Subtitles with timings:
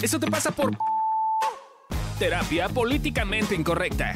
[0.00, 0.70] Eso te pasa por
[2.20, 4.14] terapia políticamente incorrecta.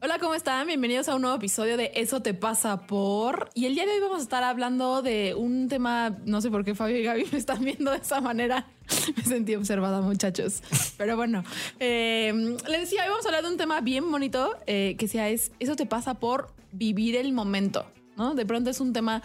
[0.00, 0.66] Hola, ¿cómo están?
[0.66, 3.50] Bienvenidos a un nuevo episodio de Eso te pasa por.
[3.54, 6.64] Y el día de hoy vamos a estar hablando de un tema, no sé por
[6.64, 8.66] qué Fabio y Gaby me están viendo de esa manera.
[9.16, 10.62] Me sentí observada, muchachos.
[10.96, 11.44] Pero bueno,
[11.80, 12.32] eh,
[12.66, 15.52] les decía, hoy vamos a hablar de un tema bien bonito eh, que sea es,
[15.60, 17.84] eso te pasa por vivir el momento.
[18.18, 18.34] ¿No?
[18.34, 19.22] De pronto es un tema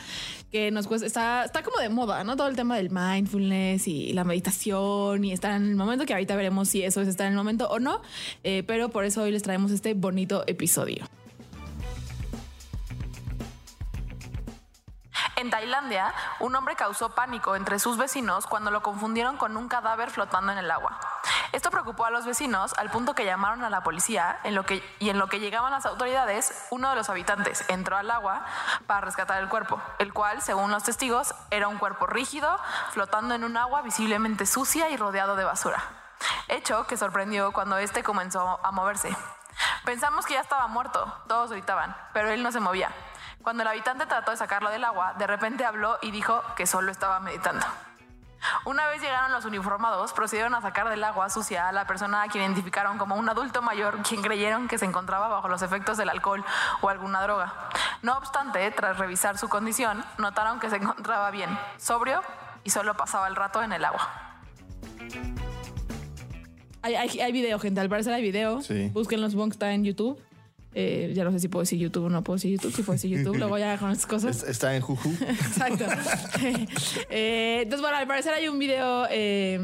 [0.51, 2.37] que nos cuesta, está, está como de moda, ¿no?
[2.37, 6.35] Todo el tema del mindfulness y la meditación y estar en el momento, que ahorita
[6.35, 8.01] veremos si eso es estar en el momento o no,
[8.43, 11.05] eh, pero por eso hoy les traemos este bonito episodio.
[15.43, 20.09] En Tailandia, un hombre causó pánico entre sus vecinos cuando lo confundieron con un cadáver
[20.09, 20.97] flotando en el agua.
[21.51, 24.81] Esto preocupó a los vecinos al punto que llamaron a la policía en lo que,
[24.99, 28.45] y en lo que llegaban las autoridades, uno de los habitantes entró al agua
[28.87, 32.57] para rescatar el cuerpo, el cual, según los testigos, era un cuerpo rígido,
[32.91, 35.83] flotando en un agua visiblemente sucia y rodeado de basura.
[36.47, 39.13] Hecho que sorprendió cuando este comenzó a moverse.
[39.83, 42.91] Pensamos que ya estaba muerto, todos gritaban, pero él no se movía.
[43.43, 46.91] Cuando el habitante trató de sacarlo del agua, de repente habló y dijo que solo
[46.91, 47.65] estaba meditando.
[48.65, 52.27] Una vez llegaron los uniformados, procedieron a sacar del agua sucia a la persona a
[52.29, 56.09] quien identificaron como un adulto mayor, quien creyeron que se encontraba bajo los efectos del
[56.09, 56.43] alcohol
[56.81, 57.53] o alguna droga.
[58.01, 62.21] No obstante, tras revisar su condición, notaron que se encontraba bien, sobrio
[62.63, 64.09] y solo pasaba el rato en el agua.
[66.81, 67.81] Hay, hay, hay video, gente.
[67.81, 68.61] Al parecer hay video.
[68.61, 68.89] Sí.
[68.93, 70.21] Búsquenlo, supongo que está en YouTube.
[70.75, 72.73] Eh, ya no sé si puedo decir YouTube o no puedo decir YouTube.
[72.75, 74.37] Si puedo decir YouTube, luego ya con estas cosas.
[74.43, 75.11] Es- Está en Juju.
[75.21, 75.85] Exacto.
[77.09, 79.59] Eh, entonces, bueno, al parecer hay un video eh,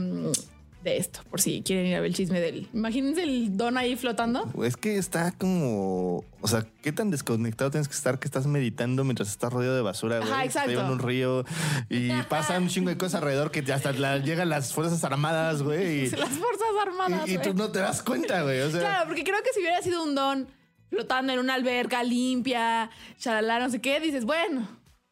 [0.84, 2.70] de esto, por si quieren ir a ver el chisme del.
[2.74, 4.50] Imagínense el don ahí flotando.
[4.64, 6.24] Es que está como.
[6.42, 9.82] O sea, qué tan desconectado tienes que estar que estás meditando mientras estás rodeado de
[9.82, 10.32] basura, güey.
[10.32, 10.72] Ajá, exacto.
[10.80, 11.44] en un río
[11.90, 16.06] y pasan un chingo de cosas alrededor que hasta la- llegan las fuerzas armadas, güey.
[16.06, 17.28] Y, Las fuerzas armadas.
[17.28, 18.62] y- y tú no te das cuenta, güey.
[18.62, 20.48] O sea, Claro, porque creo que si hubiera sido un don
[20.90, 24.68] flotando en una alberca limpia, chalala, no sé qué, dices, bueno,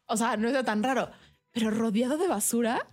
[0.06, 1.10] o sea, no es tan raro.
[1.52, 2.86] Pero rodeado de basura,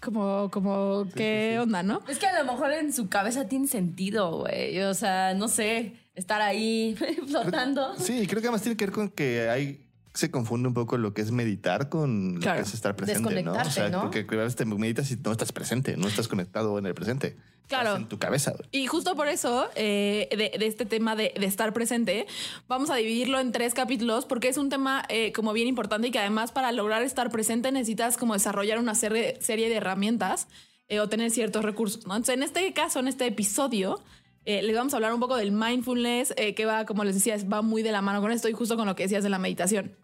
[0.00, 2.02] como, como, ¿qué onda, no?
[2.08, 4.80] Es que a lo mejor en su cabeza tiene sentido, güey.
[4.82, 6.96] O sea, no sé, estar ahí
[7.28, 7.94] flotando.
[7.98, 9.86] sí, creo que además tiene que ver con que hay.
[10.14, 12.56] Se confunde un poco lo que es meditar con lo Claro.
[12.58, 13.52] que es estar presente, ¿no?
[13.52, 14.00] O sea, ¿no?
[14.02, 17.36] porque a veces te meditas y no estás presente, no estás conectado en el presente.
[17.70, 17.96] Claro.
[17.96, 18.68] En tu cabeza, güey.
[18.72, 22.26] Y justo por eso, eh, de, de este tema de, de estar presente,
[22.68, 26.10] vamos a dividirlo en tres capítulos porque es un tema eh, como bien importante y
[26.10, 30.48] que además para lograr estar presente necesitas como desarrollar una serie, serie de herramientas
[30.88, 32.06] eh, o tener ciertos recursos.
[32.06, 32.16] ¿no?
[32.16, 34.02] Entonces, en este caso, en este episodio,
[34.44, 37.36] eh, les vamos a hablar un poco del mindfulness, eh, que va, como les decía,
[37.50, 39.38] va muy de la mano con esto y justo con lo que decías de la
[39.38, 39.96] meditación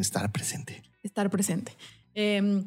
[0.00, 0.82] estar presente.
[1.02, 1.72] estar presente.
[2.14, 2.64] Eh,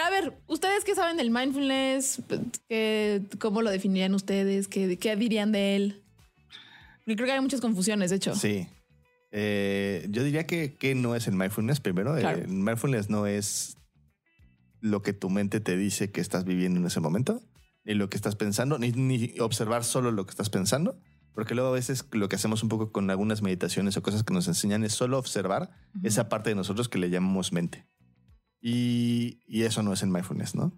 [0.00, 2.22] pero a ver, ¿ustedes qué saben del mindfulness?
[2.68, 4.66] ¿Qué, ¿Cómo lo definirían ustedes?
[4.66, 6.02] ¿Qué, qué dirían de él?
[7.04, 8.34] Porque creo que hay muchas confusiones, de hecho.
[8.34, 8.66] Sí.
[9.30, 12.16] Eh, yo diría que, que no es el mindfulness primero.
[12.16, 12.38] Claro.
[12.38, 13.76] El mindfulness no es
[14.80, 17.42] lo que tu mente te dice que estás viviendo en ese momento,
[17.84, 20.98] ni lo que estás pensando, ni, ni observar solo lo que estás pensando.
[21.34, 24.32] Porque luego a veces lo que hacemos un poco con algunas meditaciones o cosas que
[24.32, 25.70] nos enseñan es solo observar
[26.02, 27.86] esa parte de nosotros que le llamamos mente.
[28.60, 30.72] Y, y eso no es el mindfulness, ¿no?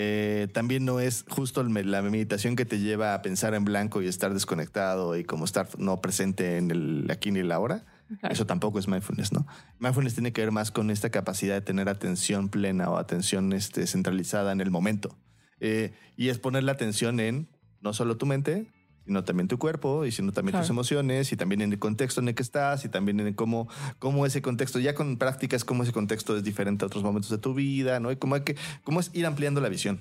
[0.00, 4.06] Eh, también no es justo la meditación que te lleva a pensar en blanco y
[4.06, 7.84] estar desconectado y como estar no presente en el aquí ni el ahora.
[8.20, 8.32] Claro.
[8.32, 9.44] Eso tampoco es mindfulness, ¿no?
[9.80, 13.88] Mindfulness tiene que ver más con esta capacidad de tener atención plena o atención este,
[13.88, 15.18] centralizada en el momento.
[15.58, 17.48] Eh, y es poner la atención en
[17.80, 18.70] no solo tu mente,
[19.08, 20.64] sino también tu cuerpo y sino también Claro.
[20.64, 23.66] tus emociones y también en el contexto en el que estás y también en cómo,
[23.98, 27.38] cómo ese contexto, ya con prácticas, cómo ese contexto es diferente a otros momentos de
[27.38, 28.12] tu vida, ¿no?
[28.12, 28.54] Y cómo, hay que,
[28.84, 29.98] cómo es ir ampliando la visión.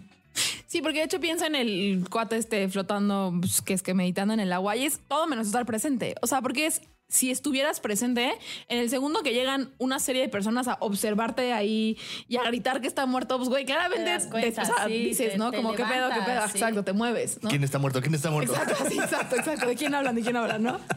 [0.68, 4.34] Sí, porque de hecho piensa en el cuate este flotando, pues, que es que meditando
[4.34, 6.16] en el agua y es todo menos estar presente.
[6.22, 8.34] O sea, porque es si estuvieras presente,
[8.68, 11.97] en el segundo que llegan una serie de personas a observarte ahí
[12.28, 14.94] y a gritar que está muerto, pues güey, claramente Te das cuenta, o sea, sí,
[15.06, 15.51] dices, te- ¿no?
[15.51, 16.57] te Como qué pedo, qué pedo, sí.
[16.57, 17.50] exacto, te mueves, ¿no?
[17.50, 18.01] ¿Quién está muerto?
[18.01, 18.54] ¿Quién está muerto?
[18.54, 19.68] Exacto, sí, exacto, exacto.
[19.68, 20.15] ¿De quién hablan?
[20.15, 20.63] ¿De quién hablan?
[20.63, 20.80] ¿No?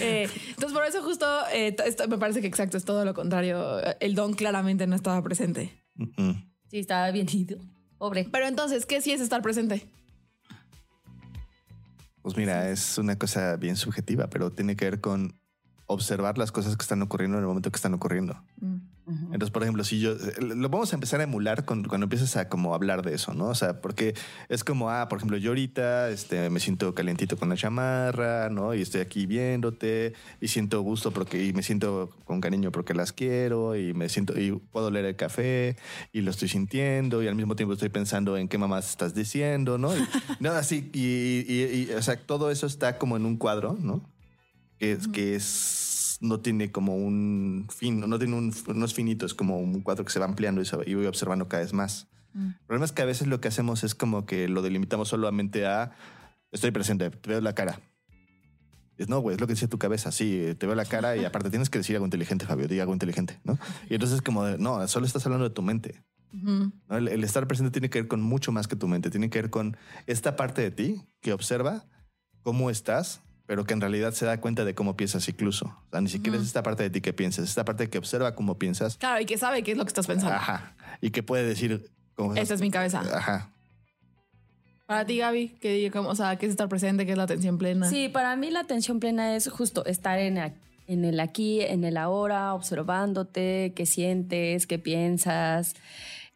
[0.00, 3.78] Eh, entonces, por eso justo eh, esto me parece que exacto es todo lo contrario.
[4.00, 5.82] El don claramente no estaba presente.
[6.70, 7.58] Sí, estaba bien ido.
[7.98, 8.26] Pobre.
[8.30, 9.86] Pero entonces, ¿qué sí es estar presente?
[12.22, 15.40] Pues mira, es una cosa bien subjetiva, pero tiene que ver con
[15.88, 18.36] observar las cosas que están ocurriendo en el momento que están ocurriendo.
[18.60, 18.76] Mm.
[19.32, 22.50] Entonces, por ejemplo, si yo lo vamos a empezar a emular con- cuando empieces a
[22.50, 23.46] como hablar de eso, ¿no?
[23.46, 24.12] O sea, porque
[24.50, 28.74] es como, ah, por ejemplo, yo ahorita este, me siento calientito con la chamarra, ¿no?
[28.74, 30.12] Y estoy aquí viéndote
[30.42, 34.38] y siento gusto porque y me siento con cariño porque las quiero y me siento
[34.38, 35.76] y puedo leer el café
[36.12, 39.78] y lo estoy sintiendo y al mismo tiempo estoy pensando en qué mamás estás diciendo,
[39.78, 39.96] ¿no?
[39.96, 40.00] Y,
[40.40, 44.02] no, así y, y- y, o sea, todo eso está como en un cuadro, ¿no?
[44.78, 49.26] Que es, que es no tiene como un fin, no tiene un, no es finito,
[49.26, 51.72] es como un cuadro que se va ampliando y, se y voy observando cada vez
[51.72, 52.08] más.
[52.34, 55.66] El problema es que a veces lo que hacemos es como que lo delimitamos solamente
[55.66, 55.92] a
[56.52, 57.80] estoy presente, te veo la cara.
[58.96, 60.10] Es no, güey, es lo que dice tu cabeza.
[60.10, 62.92] Sí, te veo la cara y aparte tienes que decir algo inteligente, Fabio, di algo
[62.92, 63.58] inteligente, ¿no?
[63.88, 66.02] Y entonces, como, de, no, solo estás hablando de tu mente.
[66.90, 69.40] El, el estar presente tiene que ver con mucho más que tu mente, tiene que
[69.40, 69.76] ver con
[70.06, 71.86] esta parte de ti que observa
[72.42, 75.64] cómo estás, pero que en realidad se da cuenta de cómo piensas incluso.
[75.66, 77.96] O sea, ni siquiera es esta parte de ti que piensas, es esta parte que
[77.96, 78.98] observa cómo piensas.
[78.98, 80.36] Claro, y que sabe qué es lo que estás pensando.
[80.36, 80.76] Ajá.
[81.00, 81.90] Y que puede decir...
[82.36, 83.00] Esa es mi cabeza.
[83.00, 83.50] Ajá.
[84.86, 87.06] Para ti, Gaby, ¿qué, cómo- o sea, ¿qué es estar presente?
[87.06, 87.88] ¿Qué es la atención plena?
[87.88, 90.36] Sí, para mí la atención plena es justo estar en,
[90.86, 95.74] en el aquí, en el ahora, observándote, qué sientes, qué piensas,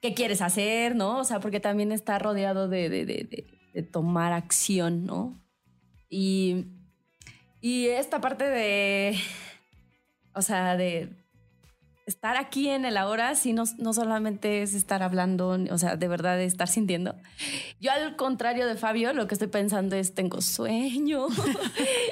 [0.01, 1.19] qué quieres hacer, ¿no?
[1.19, 5.39] O sea, porque también está rodeado de, de- de- de- de tomar acción, ¿no?
[6.11, 6.67] Y,
[7.63, 9.17] y esta parte de,
[10.35, 11.09] o sea, de
[12.07, 16.09] estar aquí en el ahora, sí, no, no solamente es estar hablando, o sea, de
[16.09, 17.15] verdad de estar sintiendo.
[17.81, 21.29] Yo al contrario de Fabio, lo que estoy pensando es, tengo sueño,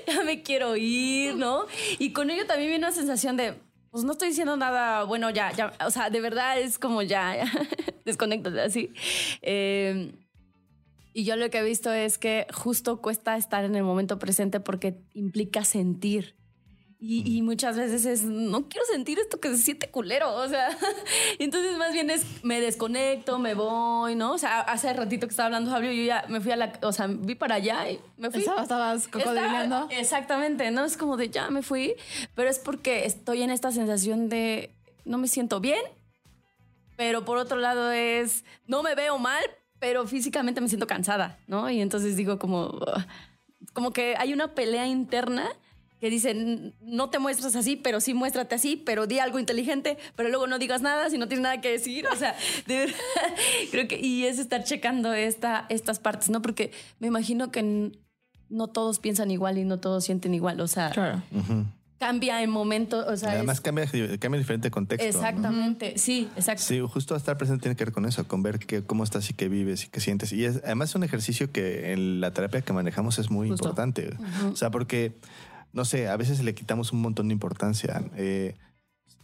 [0.07, 1.67] ya me quiero ir, ¿no?
[1.99, 3.55] Y con ello también viene una sensación de,
[3.91, 7.37] pues no estoy diciendo nada, bueno, ya, ya, o sea, de verdad es como ya,
[7.45, 7.53] ya
[8.05, 8.93] desconéctate así.
[9.43, 10.13] Eh,
[11.13, 14.61] y yo lo que he visto es que justo cuesta estar en el momento presente
[14.61, 16.35] porque implica sentir.
[17.03, 20.69] Y, y muchas veces es, no quiero sentir esto que se siente culero, o sea,
[21.39, 24.33] entonces más bien es, me desconecto, me voy, ¿no?
[24.35, 26.93] O sea, hace ratito que estaba hablando Fabio, yo ya me fui a la, o
[26.93, 28.41] sea, vi para allá y me fui.
[28.41, 29.77] Estaba- estabas cocodrileando.
[29.85, 30.85] Estaba- exactamente, ¿no?
[30.85, 31.95] Es como de ya me fui,
[32.35, 34.71] pero es porque estoy en esta sensación de
[35.07, 35.81] no me siento bien,
[36.97, 39.43] pero por otro lado es no me veo mal,
[39.81, 41.69] pero físicamente me siento cansada, ¿no?
[41.71, 42.79] Y entonces digo como,
[43.73, 45.49] como que hay una pelea interna
[45.99, 50.31] que dicen, no te muestras así, pero sí muéstrate así, pero di algo inteligente, pero
[50.31, 52.07] luego no digas nada si no tienes nada que decir.
[52.09, 52.35] O sea,
[52.67, 52.97] de verdad,
[53.71, 56.41] creo que, y es estar checando esta, estas partes, ¿no?
[56.41, 57.93] Porque me imagino que
[58.49, 60.61] no todos piensan igual y no todos sienten igual.
[60.61, 61.23] O sea, Claro.
[61.33, 61.67] Ujú.
[62.01, 63.85] Cambia en momento, o sea, Además es- cambia,
[64.19, 65.05] cambia diferente contexto.
[65.05, 65.09] ¿no?
[65.11, 66.63] exactamente, sí, exacto.
[66.65, 69.35] Sí, justo estar presente tiene que ver con eso, con ver qué, cómo estás y
[69.35, 70.33] qué vives y qué sientes.
[70.33, 73.67] Y es, además es un ejercicio que en la terapia que manejamos es muy Justo.
[73.69, 74.17] importante.
[74.51, 75.19] O sea, porque,
[75.75, 78.03] no sé, a veces le quitamos un montón de importancia.
[78.17, 78.57] Eh,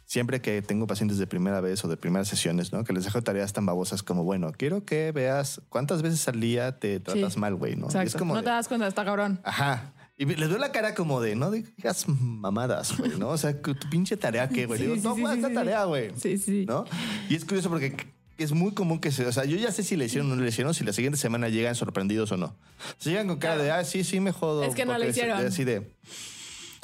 [0.05, 2.84] siempre que tengo pacientes de primera vez o de primeras sesiones, ¿no?
[2.84, 6.78] Que les dejo tareas tan babosas como, bueno, quiero que veas cuántas veces al día
[6.78, 7.40] te tratas Sí.
[7.40, 7.87] mal, güey, ¿no?
[7.87, 8.08] Y Exacto.
[8.11, 9.40] es como no de- te das cuenta, está cabrón.
[9.43, 9.94] Ajá.
[10.18, 13.28] Y les doy la cara como de, no digas mamadas, güey, ¿no?
[13.28, 14.78] O sea, tu pinche tarea, ¿qué, güey?
[14.78, 16.10] Sí, Digo, sí, toma sí, esta tarea, güey.
[16.16, 16.64] Sí, sí.
[16.66, 16.84] ¿No?
[17.28, 17.94] Y es curioso porque
[18.38, 20.42] es muy común que se, o sea, yo ya sé si le hicieron o no
[20.42, 22.56] le hicieron, si la siguiente semana llegan sorprendidos o no.
[22.98, 24.64] Si llegan con cara de, ah, sí, sí, me jodo.
[24.64, 25.36] Es que no le hicieron.
[25.44, 25.90] Así de,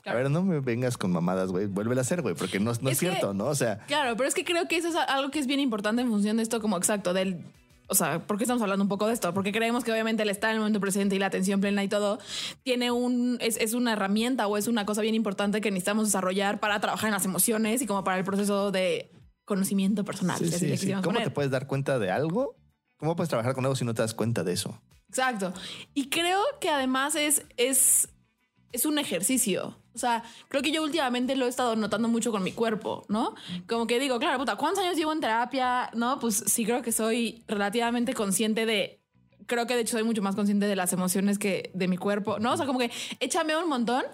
[0.05, 1.67] a ver, no me vengas con mamadas, güey.
[1.67, 3.47] Vuelve a hacer, güey, porque no, no es, Es que- cierto, ¿no?
[3.47, 6.03] O sea, Claro, pero es que creo que eso es algo que es bien importante
[6.03, 7.39] en función de esto, como exacto, del.
[7.93, 9.35] O sea, ¿por qué estamos hablando un poco de esto?
[9.35, 11.89] Porque creemos que obviamente el estar en el momento presente y la atención plena y
[11.89, 12.19] todo
[12.63, 13.37] tiene un.
[13.43, 17.09] Es, es una herramienta o es una cosa bien importante que necesitamos desarrollar para trabajar
[17.09, 19.11] en las emociones y como para el proceso de
[19.45, 20.39] conocimiento personal.
[20.39, 21.25] sí, sí, ¿cómo poner.
[21.25, 22.57] te puedes dar cuenta de algo?
[22.97, 24.81] ¿Cómo puedes trabajar con algo si no te das cuenta de eso?
[25.11, 25.53] Exacto.
[25.93, 28.09] Y creo que además es, es,
[28.73, 29.77] es un ejercicio.
[29.95, 33.35] O sea, creo que yo últimamente lo he estado notando mucho con mi cuerpo, ¿no?
[33.69, 35.91] Como que digo, claro, puta, ¿cuántos años llevo en terapia?
[35.95, 39.01] No, pues sí creo que soy relativamente consciente de...
[39.47, 42.39] Creo que de hecho soy mucho más consciente de las emociones que de mi cuerpo,
[42.39, 42.53] ¿no?
[42.53, 44.05] O sea, como que échame un montón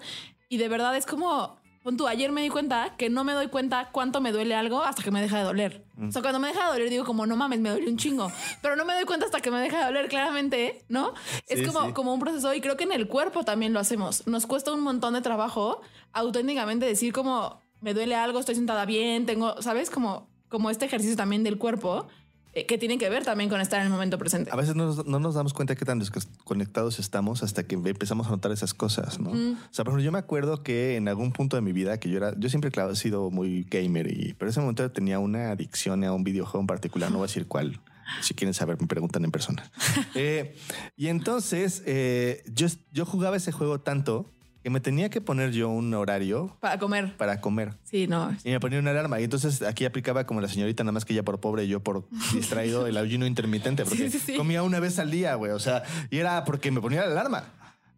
[0.49, 1.58] y de verdad es como...
[1.83, 4.83] Pon tú, ayer me di cuenta que no me doy cuenta cuánto me duele algo
[4.83, 5.85] hasta que me deja de doler.
[6.07, 8.31] O sea, cuando me deja de doler digo como, no mames, me duele un chingo.
[8.61, 11.13] Pero no me doy cuenta hasta que me deja de doler, claramente, ¿no?
[11.47, 11.93] es Sí, como, sí.
[11.93, 14.27] como un proceso y creo que en el cuerpo también lo hacemos.
[14.27, 15.81] Nos cuesta un montón de trabajo
[16.11, 19.89] auténticamente decir como, me duele algo, estoy sentada bien, tengo, ¿sabes?
[19.89, 22.18] Como, como este ejercicio también del cuerpo eh,
[22.53, 24.49] que tiene que ver también con estar en el momento presente.
[24.51, 27.75] A veces no nos, no nos damos cuenta de qué tan desconectados estamos hasta que
[27.75, 29.31] empezamos a notar esas cosas, ¿no?
[29.31, 32.09] O sea, por ejemplo, yo me acuerdo que en algún punto de mi vida, que
[32.09, 35.19] yo era, yo siempre, claro, he sido muy gamer, y, pero en ese momento tenía
[35.19, 37.79] una adicción a un videojuego en particular, no voy a decir cuál.
[38.21, 39.71] Si quieren saber, me preguntan en persona.
[40.15, 40.55] Eh,
[40.97, 44.25] y entonces, eh, yo, yo jugaba ese juego tanto
[44.69, 47.17] que me tenía que poner yo un horario Para comer.
[47.17, 47.73] para comer.
[47.83, 48.35] Sí, no.
[48.43, 49.19] Y me ponía una alarma.
[49.19, 51.81] Y entonces aquí aplicaba como la señorita, nada más que ella por pobre y yo
[51.81, 53.83] por distraído, el ayuno intermitente.
[53.83, 54.35] Porque Sí, sí, sí.
[54.37, 55.51] comía una vez al día, güey.
[55.51, 57.45] O sea, y era porque me ponía la alarma.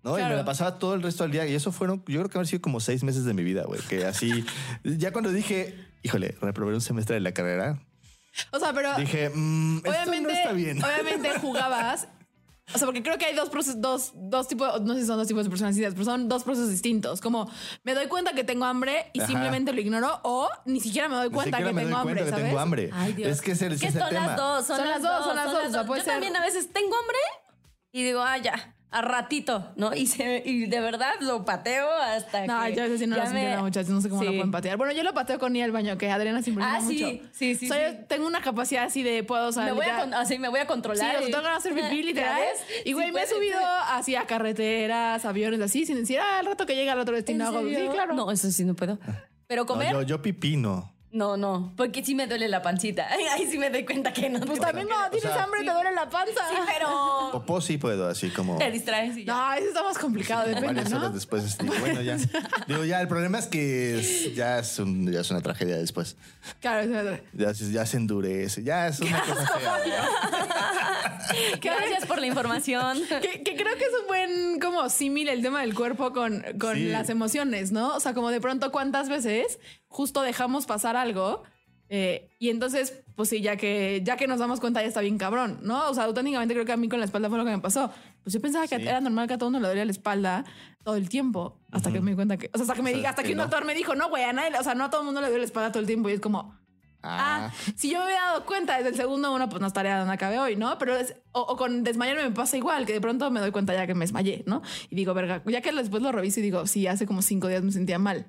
[0.03, 0.17] ¿no?
[0.17, 1.45] Y me la pasaba todo el resto del día.
[1.45, 3.81] Y eso fueron, yo creo que haber sido como seis meses de mi vida, güey.
[3.81, 4.43] Que así,
[4.83, 7.83] ya cuando dije, híjole, reprobé un semestre de la carrera,
[8.51, 10.83] O sea, pero dije, mm, esto obviamente, no está bien.
[10.83, 12.07] obviamente jugabas.
[12.73, 15.17] O sea, porque creo que hay dos procesos, dos, dos tipos, no sé si son
[15.17, 17.21] dos tipos de personalidades, pero son dos procesos distintos.
[17.21, 17.49] Como
[17.83, 19.27] me doy cuenta que tengo hambre y Ajá.
[19.27, 22.23] simplemente lo ignoro, o ni siquiera me doy cuenta que me tengo doy hambre, cuenta
[22.25, 22.45] que ¿sabes?
[22.45, 22.89] tengo hambre.
[22.93, 23.29] Ay, Dios.
[23.31, 24.27] Es que ese, ese que es el son tema.
[24.27, 25.65] las dos, son, Son las dos, son las dos.
[25.67, 27.17] o sea, puede Yo ser- también a veces tengo hambre
[27.91, 29.95] y digo, ah, ya, a ratito, ¿no?
[29.95, 33.15] Y, se- y de verdad lo pateo hasta No, que yo a veces sí no
[33.15, 33.89] lo me- muchachos.
[33.89, 34.35] No sé cómo lo Sí.
[34.37, 34.75] pueden patear.
[34.77, 36.97] Bueno, yo lo pateo con ir al baño, que Adriana siempre Ah, mucho.
[36.97, 37.95] sí, sí, sí, O sea, sí.
[37.99, 40.59] yo tengo una capacidad así de puedo, o sea, Me voy, a, así, me voy
[40.59, 41.15] a Sí, controlar.
[41.15, 42.41] o sea, y- tengo que hacer pipí ¿Ya literal.
[42.83, 46.45] Y güey, Sí me he subido así a carreteras, aviones, así, sin decir, ah, al
[46.45, 47.61] rato que llega al otro ¿En destino hago.
[47.61, 48.13] Sí, claro.
[48.13, 48.99] No, eso sí no puedo.
[49.47, 50.93] Pero No, comer, yo, yo pipí no.
[51.13, 53.07] No, no, porque sí me duele la pancita.
[53.09, 54.39] Ay, ahí sí me doy cuenta que no.
[54.41, 55.65] Pues también cuando O tienes sea, hambre sí.
[55.67, 56.41] te duele la panza.
[56.49, 59.33] Sí, pero Popó sí puedo, así como te distraes y ya.
[59.33, 60.97] No, eso está más complicado, depende, varias ¿no?
[60.97, 61.57] horas después.
[61.57, 62.17] Digo, bueno, ya.
[62.67, 66.15] Digo, ya, el problema es que es- ya, es un- ya es una tragedia después.
[66.59, 70.07] Claro, es- Ya, se- ya se endurece, ya es una cosa fea.
[71.61, 72.99] Gracias por la información.
[73.21, 76.75] que, que creo que es un buen como símil el tema del cuerpo con, con
[76.75, 76.85] Sí.
[76.89, 77.95] las emociones, ¿no?
[77.95, 79.59] O sea, como de pronto cuántas veces
[79.91, 81.43] justo dejamos pasar algo
[81.93, 85.17] eh, y entonces, pues sí, ya que, ya que nos damos cuenta ya está bien
[85.17, 85.89] cabrón, ¿no?
[85.89, 87.91] O sea, auténticamente creo que a mí con la espalda fue lo que me pasó.
[88.23, 88.87] Pues yo pensaba que Sí.
[88.87, 90.45] era normal que a todo mundo le dolía la espalda
[90.85, 92.93] todo el tiempo, hasta que me di cuenta que, o sea, hasta que me O
[92.93, 93.43] sea, diga, hasta que que un no.
[93.43, 95.27] doctor me dijo, no, güey, a nadie, o sea, no a todo el mundo le
[95.27, 96.57] duele la espalda todo el tiempo y es como,
[97.03, 99.97] Ah, Ah, si yo me hubiera dado cuenta desde el segundo uno, pues no estaría
[99.97, 100.77] donde acabé hoy, ¿no?
[100.77, 103.73] Pero es, o, o con desmayarme me pasa igual, que de pronto me doy cuenta
[103.73, 104.61] ya que me desmayé, ¿no?
[104.91, 107.63] Y digo, verga, ya que después lo reviso y digo, sí, hace como cinco días
[107.63, 108.27] me sentía mal.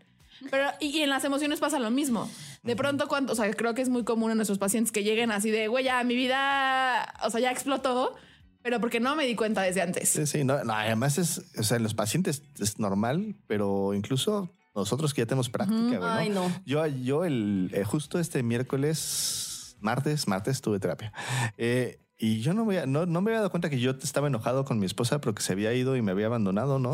[0.50, 2.30] Pero, y, y en las emociones pasa lo mismo.
[2.62, 5.32] De pronto, cuando, o sea, creo que es muy común en nuestros pacientes que lleguen
[5.32, 8.14] así de, güey, ya mi vida, o sea, ya explotó,
[8.62, 10.08] pero porque no me di cuenta desde antes.
[10.08, 14.54] sí, sí, no, no, además es, o sea, en los pacientes es normal, pero incluso
[14.74, 16.50] nosotros que ya tenemos práctica, güey, Ay, no.
[16.64, 21.12] Yo, yo el, eh, justo este miércoles, martes, martes tuve terapia.
[21.58, 24.28] Eh, y yo no me, había- no, no me había dado cuenta que yo estaba
[24.28, 26.92] enojado con mi esposa porque se había ido y me había abandonado, ¿no?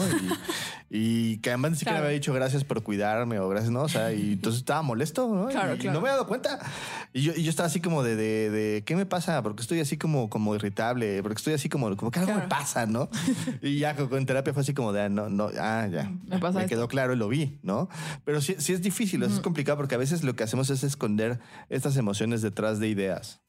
[0.91, 2.05] Y, y que además ni siquiera Claro.
[2.05, 3.83] me había dicho gracias por cuidarme o gracias, ¿no?
[3.83, 5.49] O sea, y entonces estaba molesto, ¿no?
[5.49, 5.93] Claro, y, claro.
[5.95, 6.59] no me había dado cuenta.
[7.13, 9.43] Y yo, y yo estaba así como de, de, de, ¿qué me pasa?
[9.43, 12.87] Porque estoy así como, como irritable, porque estoy así como, como que algo me pasa,
[12.87, 13.11] ¿no?
[13.63, 16.11] y ya con, con terapia fue así como de, ah, no, no, ah, ya.
[16.27, 16.71] Me pasa esto.
[16.71, 17.91] quedó claro y lo vi, ¿no?
[18.25, 21.39] Pero sí, sí es difícil, es complicado porque a veces lo que hacemos es esconder
[21.69, 23.43] estas emociones detrás de ideas.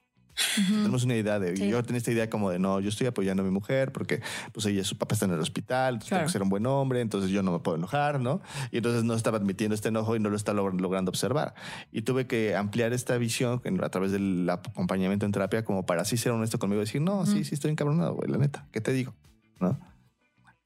[0.56, 1.70] Tenemos una idea de, Sí.
[1.70, 4.66] yo tenía esta idea como de, no, yo estoy apoyando a mi mujer porque pues
[4.66, 6.28] ella, su papá está en el hospital, entonces tengo Claro.
[6.28, 8.42] que ser un buen hombre, entonces yo no me puedo enojar, ¿no?
[8.72, 11.54] Y entonces no estaba admitiendo este enojo y no lo está log- logrando observar.
[11.92, 16.18] Y tuve que ampliar esta visión a través del acompañamiento en terapia como para así
[16.18, 18.92] ser honesto conmigo y decir, no, sí, sí estoy encabronado, güey, la neta, ¿qué te
[18.94, 19.14] digo?
[19.60, 19.78] ¿No?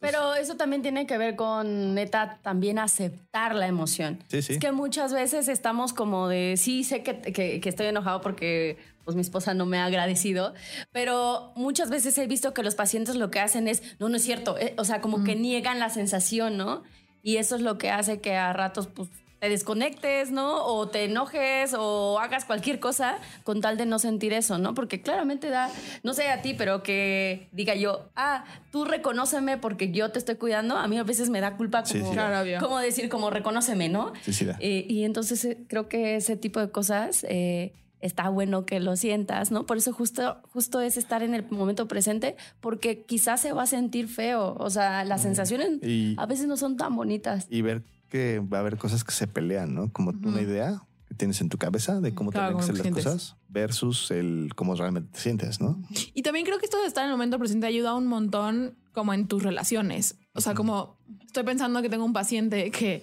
[0.04, 4.20] Pero eso también tiene que ver con, neta, también aceptar la emoción.
[4.28, 4.54] Sí, sí.
[4.54, 8.78] Es que muchas veces estamos como de, sí, sé que, que- que estoy enojado porque
[9.06, 10.54] pues mi esposa no me ha agradecido,
[10.94, 14.24] pero muchas veces he visto que los pacientes lo que hacen es, no, no es
[14.24, 16.84] cierto, eh, o sea, como que niegan la sensación, ¿no?
[17.22, 19.10] Y eso es lo que hace que a ratos pues
[19.44, 20.66] te desconectes, ¿no?
[20.66, 24.74] O te enojes o hagas cualquier cosa con tal de no sentir eso, ¿no?
[24.74, 25.70] Porque claramente da,
[26.02, 30.36] no sé a ti, pero que diga yo, ah, tú reconóceme porque yo te estoy
[30.36, 32.12] cuidando, a mí a veces me da culpa como, sí.
[32.14, 32.58] Claro, obvio.
[32.62, 34.14] como decir, como reconóceme, ¿no?
[34.22, 34.56] Sí, sí da.
[34.62, 38.96] Eh, y entonces eh, creo que ese tipo de cosas eh, está bueno que lo
[38.96, 39.66] sientas, ¿no?
[39.66, 43.68] Por eso justo, justo es estar en el momento presente, porque quizás se va a
[43.68, 44.56] sentir feo.
[44.58, 47.46] O sea, las sensaciones Y- a veces no son tan bonitas.
[47.50, 47.82] y ver
[48.14, 49.92] que va a haber cosas que se pelean, ¿no?
[49.92, 53.04] Como una idea que tienes en tu cabeza de cómo Claro, tienen que ser las
[53.04, 55.82] cosas versus el cómo realmente te sientes, ¿no?
[56.14, 59.16] Y también creo que esto de estar en el momento presente ayuda un montón como
[59.16, 60.20] en tus relaciones.
[60.36, 63.02] O sea, como estoy pensando que tengo un paciente que...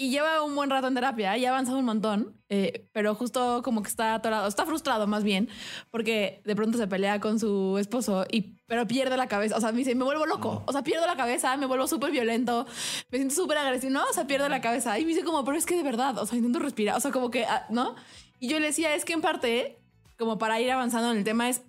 [0.00, 3.60] Y lleva un buen rato en terapia y ha avanzado un montón, eh, pero justo
[3.62, 5.50] como que está atorado, está frustrado más bien,
[5.90, 9.58] porque de pronto se pelea con su esposo y pero pierde la cabeza.
[9.58, 10.62] O sea, me dice, me vuelvo loco.
[10.66, 12.66] O sea, pierdo la cabeza, me vuelvo súper violento,
[13.10, 13.92] me siento súper agresivo.
[13.92, 14.98] No, o sea, pierdo la cabeza.
[14.98, 16.96] Y me dice como, pero es que de verdad, o sea, intento respirar.
[16.96, 17.94] O sea, como que, ah, ¿no?
[18.38, 19.82] Y yo le decía, es que en parte,
[20.18, 21.60] como para ir avanzando en el tema, es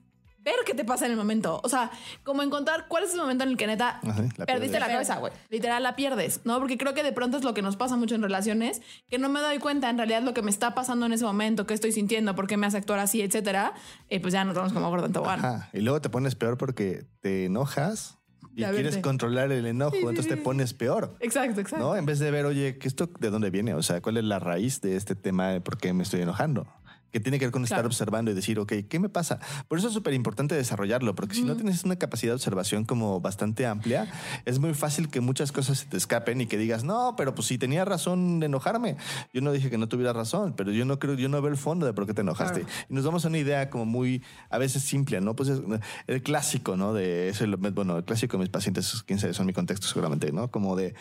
[0.44, 1.62] ver qué te pasa en el momento.
[1.64, 1.92] O sea,
[2.24, 5.18] como encontrar cuál es el momento en el que neta Ajá, la perdiste la cabeza,
[5.18, 5.32] güey.
[5.50, 6.60] Literal la pierdes, ¿no?
[6.60, 9.30] Porque creo que de pronto es lo que nos pasa mucho en relaciones, que no
[9.30, 11.92] me doy cuenta en realidad lo que me está pasando en ese momento, qué estoy
[11.92, 13.74] sintiendo, por qué me hace actuar así, etcétera.
[14.10, 15.40] Eh, pues ya nos vamos como gordo en tobogán.
[15.40, 15.70] Ajá.
[15.74, 18.18] Y luego te pones peor porque te enojas
[18.56, 21.16] y quieres controlar el enojo, Sí, entonces sí, te pones peor.
[21.20, 21.86] Exacto, exacto.
[21.86, 21.96] ¿No?
[21.96, 23.74] En vez de ver, oye, ¿que esto de dónde viene?
[23.74, 26.68] O sea, ¿cuál es la raíz de este tema de por qué me estoy enojando?
[27.12, 27.88] Que tiene que ver con estar Claro.
[27.88, 29.40] observando y decir, ok, ¿qué me pasa?
[29.68, 33.20] Por eso es súper importante desarrollarlo, porque si no tienes una capacidad de observación como
[33.20, 34.12] bastante amplia,
[34.46, 37.48] es muy fácil que muchas cosas se te escapen y que digas, no, pero pues
[37.48, 38.98] si tenía razón de enojarme.
[39.34, 41.58] Yo no dije que no tuviera razón, pero yo no creo, yo no veo el
[41.58, 42.62] fondo de por qué te enojaste.
[42.62, 42.76] Claro.
[42.90, 45.36] Y nos damos a una idea como muy, a veces simple, ¿no?
[45.36, 45.62] Pues es
[46.08, 46.94] el clásico, ¿no?
[46.94, 50.50] De eso, bueno, el clásico de mis pacientes, quién sabe, son mi contexto seguramente, ¿no?
[50.50, 50.94] Como de,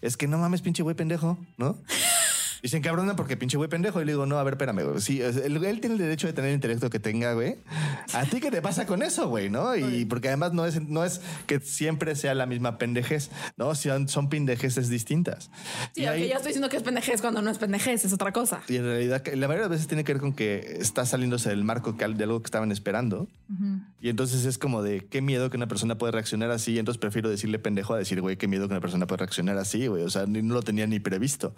[0.00, 1.76] es que no mames, pinche güey pendejo, ¿no?
[2.62, 4.00] Y se encabronan porque pinche güey pendejo.
[4.02, 5.00] Y le digo, no, a ver, espérame, güey.
[5.00, 7.56] Sí, él, él tiene el derecho de tener el intelecto que tenga, güey.
[8.14, 9.48] ¿A ti qué te pasa con eso, güey?
[9.50, 9.76] ¿No?
[9.76, 13.74] Y porque además no es, no es que siempre sea la misma pendejez, ¿no?
[13.74, 15.50] Son, son pendejeces distintas.
[15.94, 18.12] Sí, Y aunque ahí- yo estoy diciendo que es pendejez cuando no es pendejez, es
[18.12, 18.60] otra cosa.
[18.68, 21.48] y en realidad, la mayoría de las veces tiene que ver con que está saliéndose
[21.50, 23.28] del marco de algo que estaban esperando.
[24.00, 26.72] Y entonces es como de qué miedo que una persona puede reaccionar así.
[26.74, 29.58] Y entonces prefiero decirle pendejo a decir, güey, qué miedo que una persona puede reaccionar
[29.58, 30.04] así, güey.
[30.04, 31.54] O sea, ni- no lo tenía ni previsto.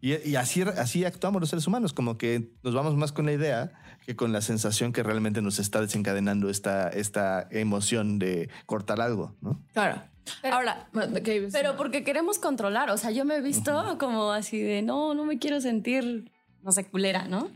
[0.00, 3.32] Y, y así, así actuamos los seres humanos, como que nos vamos más con la
[3.32, 3.72] idea
[4.06, 9.34] que con la sensación que realmente nos está desencadenando esta, esta emoción de cortar algo,
[9.40, 9.60] ¿no?
[9.72, 10.02] Claro.
[10.40, 10.88] Pero- Ahora,
[11.24, 12.90] ¿qué- Pero porque queremos controlar.
[12.90, 16.30] O sea, yo me he visto como así de no, no me quiero sentir,
[16.62, 17.50] no sé, culera, ¿no?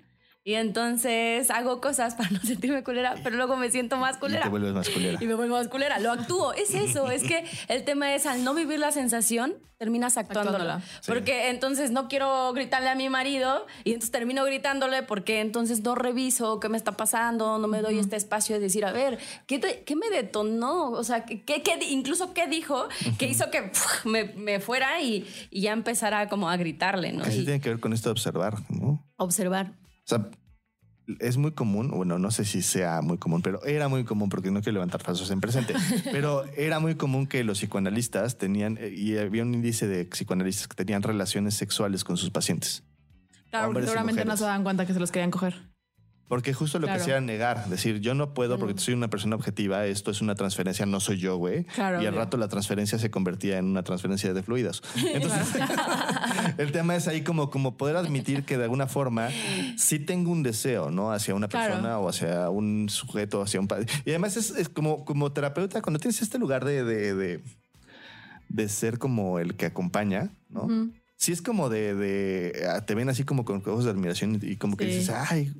[0.46, 4.44] Y entonces hago cosas para no sentirme culera, pero luego me siento más Y culera.
[4.44, 5.18] te vuelves más culera.
[5.20, 5.98] Y me vuelvo más culera.
[5.98, 6.52] Lo actúo.
[6.52, 7.10] Es eso.
[7.10, 10.56] Es que el tema es al no vivir la sensación, terminas actuándola.
[10.76, 10.84] Actuándola.
[11.00, 11.10] Sí.
[11.10, 15.96] Porque entonces no quiero gritarle a mi marido y entonces termino gritándole porque entonces no
[15.96, 19.58] reviso qué me está pasando, no me doy este espacio de decir, a ver, ¿qué,
[19.58, 20.90] te- qué me detonó?
[20.92, 22.86] O sea, ¿qué, qué- incluso qué dijo
[23.18, 27.24] que hizo que puf, me, me fuera y, y ya empezara como a gritarle, ¿no?
[27.24, 29.04] Que sí Y tiene que ver con esto de observar, ¿no?
[29.16, 29.72] observar.
[30.06, 30.30] O sea,
[31.18, 34.52] es muy común, bueno, no sé si sea muy común, pero era muy común, porque
[34.52, 35.74] no quiero levantar falsos en presente,
[36.12, 40.68] pero era muy común que los psicoanalistas tenían, eh, y había un índice de psicoanalistas
[40.68, 42.84] que tenían relaciones sexuales con sus pacientes.
[43.50, 45.75] Claro, porque seguramente no se dan cuenta que se los querían coger.
[46.28, 46.98] Porque justo lo Claro.
[46.98, 50.20] que hacía era negar, decir, yo no puedo porque soy una persona objetiva, esto es
[50.20, 51.64] una transferencia, no soy yo, güey.
[51.64, 54.82] Claro, y al rato la transferencia se convertía en una transferencia de fluidos.
[55.14, 55.46] Entonces,
[56.58, 59.28] el tema es ahí como, como poder admitir que de alguna forma
[59.76, 61.12] sí tengo un deseo, ¿no?
[61.12, 61.74] Hacia una Claro.
[61.74, 63.86] persona o hacia un sujeto, hacia un padre.
[64.04, 67.40] Y además es, es como, como terapeuta, cuando tienes este lugar de, de, de,
[68.48, 70.90] de ser como el que acompaña, ¿no?
[71.16, 74.76] Sí es como de, ah, te ven así como con ojos de admiración y como
[74.76, 74.90] que Sí.
[74.98, 75.54] dices, ay,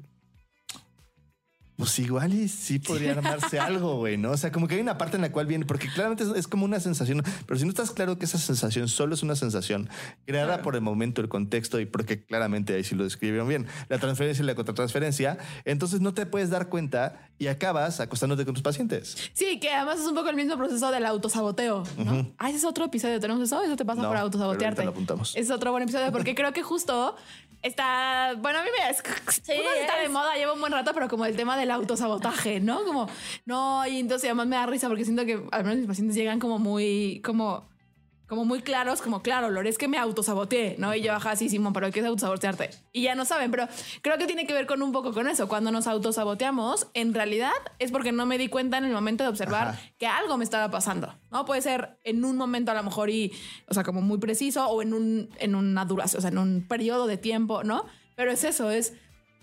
[1.77, 4.31] pues igual y sí podría armarse algo, güey, ¿no?
[4.31, 6.49] O sea, como que hay una parte en la cual viene, porque claramente es, es
[6.49, 9.89] como una sensación, pero si no estás claro que esa sensación solo es una sensación
[10.25, 13.99] creada por el momento, el contexto y porque claramente ahí sí lo describieron bien, la
[13.99, 18.63] transferencia y la contratransferencia, entonces no te puedes dar cuenta y acabas acostándote con tus
[18.63, 19.17] pacientes.
[19.35, 22.33] Sí, que además es un poco el mismo proceso del autosaboteo, ¿no?
[22.39, 23.21] Ah, ese es otro episodio.
[23.21, 23.63] ¿Tenemos eso?
[23.63, 24.67] Eso te pasa No, por pero autosabotearte.
[24.81, 25.37] ahorita lo apuntamos.
[25.37, 27.17] Es otro buen episodio porque creo que justo
[27.67, 28.35] está...
[28.39, 28.95] Bueno, a mí me...
[29.33, 32.85] Sí, está de moda, lleva un buen rato, pero como el tema del autosabotaje, ¿no?
[32.85, 33.09] Como,
[33.45, 36.39] no, y entonces además me da risa porque siento que al menos mis pacientes llegan
[36.39, 37.21] como muy...
[37.25, 37.69] como
[38.27, 40.95] como muy claros, como claro, Lore, es que me autosaboteé, ¿no?
[40.95, 42.71] Y yo, ajá, sí, Simón, pero ¿qué es autosabotearte?
[42.93, 43.69] Y ya no saben, pero
[44.03, 45.49] creo que tiene que ver con un poco con eso.
[45.49, 49.31] Cuando nos autosaboteamos, en realidad es porque no me di cuenta en el momento de
[49.31, 49.81] observar Ajá.
[49.99, 51.45] que algo me estaba pasando, ¿no?
[51.45, 53.33] Puede ser en un momento a lo mejor y,
[53.69, 56.67] o sea, como muy preciso o en, un, en una duración, o sea, en un
[56.67, 57.85] periodo de tiempo, ¿no?
[58.17, 58.95] Pero es eso, es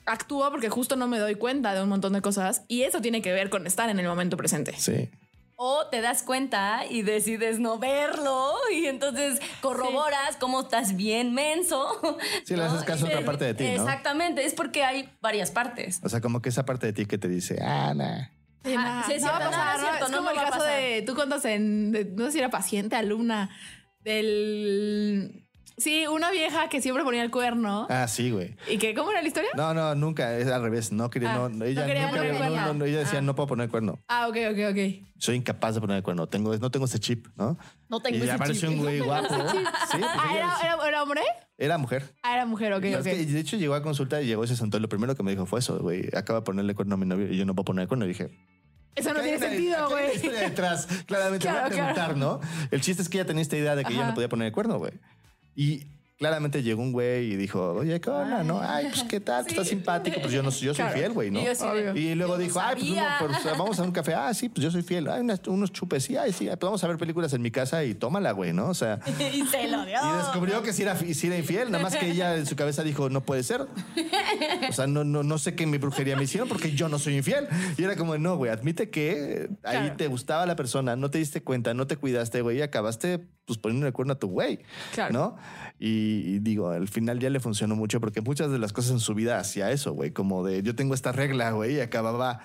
[0.06, 3.22] actúo porque justo no me doy cuenta de un montón de cosas y eso tiene
[3.22, 4.74] que ver con estar en el momento presente.
[4.78, 5.10] Sí.
[5.56, 11.88] O te das cuenta y decides no verlo y entonces corroboras cómo estás bien menso.
[12.46, 12.70] Sí, le ¿no?
[12.72, 13.70] haces caso a otra te- parte de ti, ¿no?
[13.70, 16.00] Exactamente, es porque hay varias partes.
[16.04, 18.28] O sea, como que esa parte de ti que te dice, ah, nah.
[18.66, 18.72] Sí,
[19.14, 19.84] es no va a cierto, pasar, ¿no?
[19.88, 22.40] cierto, Es no como me el caso de, tú contas en, de- no sé si
[22.40, 23.50] era paciente, alumna,
[24.00, 25.48] del...
[25.78, 27.88] Sí, una vieja que siempre ponía el cuerno.
[27.90, 28.56] Ah, sí, güey.
[28.70, 29.50] ¿Y que cómo era la historia?
[29.56, 30.92] No, no, nunca, es al revés.
[30.92, 33.22] No quería, Ah, no, no ella quería no, no, ella decía, Ah.
[33.24, 34.00] no puedo poner cuerno.
[34.08, 35.08] Ah, ok, ok, ok.
[35.18, 36.28] Soy incapaz de poner el cuerno.
[36.28, 37.58] Tengo, no tengo ese chip, ¿no?
[37.90, 38.78] No tengo y ese apareció chip.
[38.78, 39.34] un güey guapo.
[39.34, 39.40] Sí,
[39.98, 41.22] pues Ah, ¿era, decía- era, era hombre?
[41.58, 42.14] era mujer.
[42.24, 42.86] Ah, era mujer, ok, ok.
[42.86, 44.78] es que, de hecho, llegó a consulta y llegó y se sentó.
[44.78, 46.08] y Lo primero que me dijo fue eso, güey.
[46.16, 48.06] Acaba de ponerle cuerno a mi novio y yo no puedo poner cuerno.
[48.06, 48.30] Y dije,
[48.96, 50.18] Eso no "Acá hay tiene sentido, güey.
[50.20, 50.88] detrás.
[51.08, 52.40] Claramente, Claro, voy a preguntar, ¿no?
[52.70, 54.10] El chiste es que ella tenía esta idea de que ella Ajá.
[54.10, 54.94] no podía poner el cuerno, güey.
[55.56, 55.86] Y
[56.24, 58.44] claramente llegó un güey y dijo, oye, ¿qué onda?
[58.46, 58.62] ¿No?
[58.62, 60.22] Ay, pues qué tal, estás simpático.
[60.22, 60.94] Pues yo no yo soy Claro.
[60.98, 61.42] fiel, güey, ¿no?
[61.42, 63.04] Y sí luego no dijo, ay, pues, uno-
[63.44, 64.14] pues, vamos a un café.
[64.14, 65.10] Ah, sí, pues yo soy fiel.
[65.10, 66.06] Ay, unas- unos chupes.
[66.06, 66.46] Sí, ay, sí.
[66.46, 68.68] Pues vamos a ver películas en mi casa y tómala, güey, ¿no?
[68.70, 69.00] O sea,
[69.34, 69.98] y se lo dio.
[69.98, 71.70] y descubrió que sí era, sí era infiel.
[71.72, 73.68] Nada más que ella en su cabeza dijo, no puede ser.
[74.70, 77.00] O sea, no, no, no sé qué en mi brujería me hicieron porque yo no
[77.00, 77.48] soy infiel.
[77.78, 79.96] Y era como, no, güey, admite que ahí Claro.
[79.98, 83.60] te gustaba la persona, no te diste cuenta, no te cuidaste, güey, y acabaste pues
[83.60, 84.60] poniendo el cuerno a tu güey.
[84.94, 85.12] Claro.
[85.12, 85.36] ¿No?
[85.86, 89.00] Y, y digo, al final ya le funcionó mucho porque muchas de las cosas en
[89.02, 92.42] su vida hacía eso, güey, como de yo tengo esta regla, güey, y acababa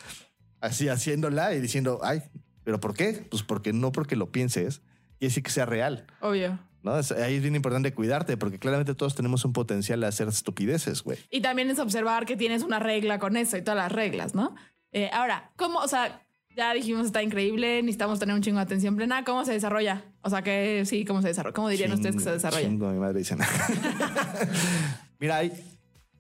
[0.61, 2.25] así haciéndola y diciendo, ay,
[2.65, 3.25] ¿pero por qué?
[3.31, 4.83] Pues porque no porque lo pienses
[5.21, 6.05] y así que sea real.
[6.21, 6.59] Obvio.
[6.83, 6.95] ¿no?
[6.95, 11.19] Ahí es bien importante cuidarte porque claramente todos tenemos un potencial a hacer estupideces, güey.
[11.31, 14.57] Y también es observar que tienes una regla con eso y todas las reglas, ¿no?
[14.91, 15.79] Eh, ahora, ¿cómo?
[15.79, 16.27] O sea,
[16.59, 19.23] ya dijimos, está increíble, necesitamos tener un chingo de atención plena.
[19.25, 20.05] ¿Cómo se desarrolla?
[20.23, 21.55] O sea, que sí, ¿cómo se desarrolla?
[21.55, 22.67] ¿Cómo dirían ustedes que se desarrolla?
[22.69, 23.37] chingo, mi madre dice.
[25.21, 25.53] Mira, hay,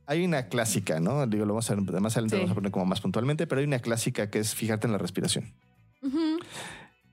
[0.06, 1.26] hay una clásica, ¿no?
[1.26, 2.40] Digo, lo vamos a ver más adelante, Sí.
[2.40, 4.98] vamos a poner como más puntualmente, pero hay una clásica que es fijarte en la
[4.98, 5.52] respiración.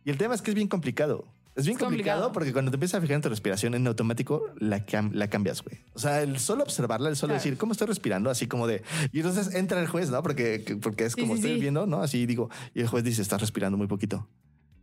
[0.03, 1.25] Y el tema es que es bien complicado.
[1.55, 2.31] Es bien Es complicado, complicado.
[2.33, 5.61] porque cuando te empiezas a fijar en tu respiración en automático, la, cam- la cambias,
[5.63, 5.77] güey.
[5.93, 7.43] O sea, el solo observarla, el solo Claro.
[7.43, 8.29] decir, ¿cómo estoy respirando?
[8.29, 8.83] Así como de...
[9.13, 10.21] Y entonces entra el juez, ¿no?
[10.21, 11.61] Porque, porque es como sí, estoy sí.
[11.61, 12.01] viendo, ¿no?
[12.01, 14.27] Así digo, y el juez dice, estás respirando muy poquito.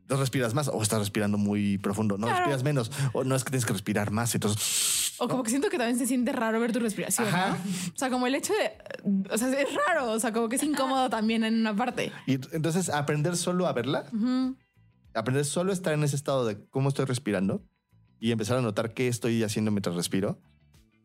[0.08, 2.16] ¿No respiras más o estás respirando muy profundo?
[2.18, 2.38] No Claro.
[2.40, 4.34] respiras menos o no es que tienes que respirar más.
[4.34, 7.50] Entonces, O como que siento que también se siente raro ver tu respiración, Ajá.
[7.50, 7.54] ¿no?
[7.94, 8.72] O sea, como el hecho de...
[9.30, 12.12] O sea, es raro, o sea, como que es incómodo también en una parte.
[12.26, 14.04] y entonces aprender solo a verla,
[15.14, 17.62] aprender solo a estar en ese estado de cómo estoy respirando
[18.20, 20.38] y empezar a notar qué estoy haciendo mientras respiro,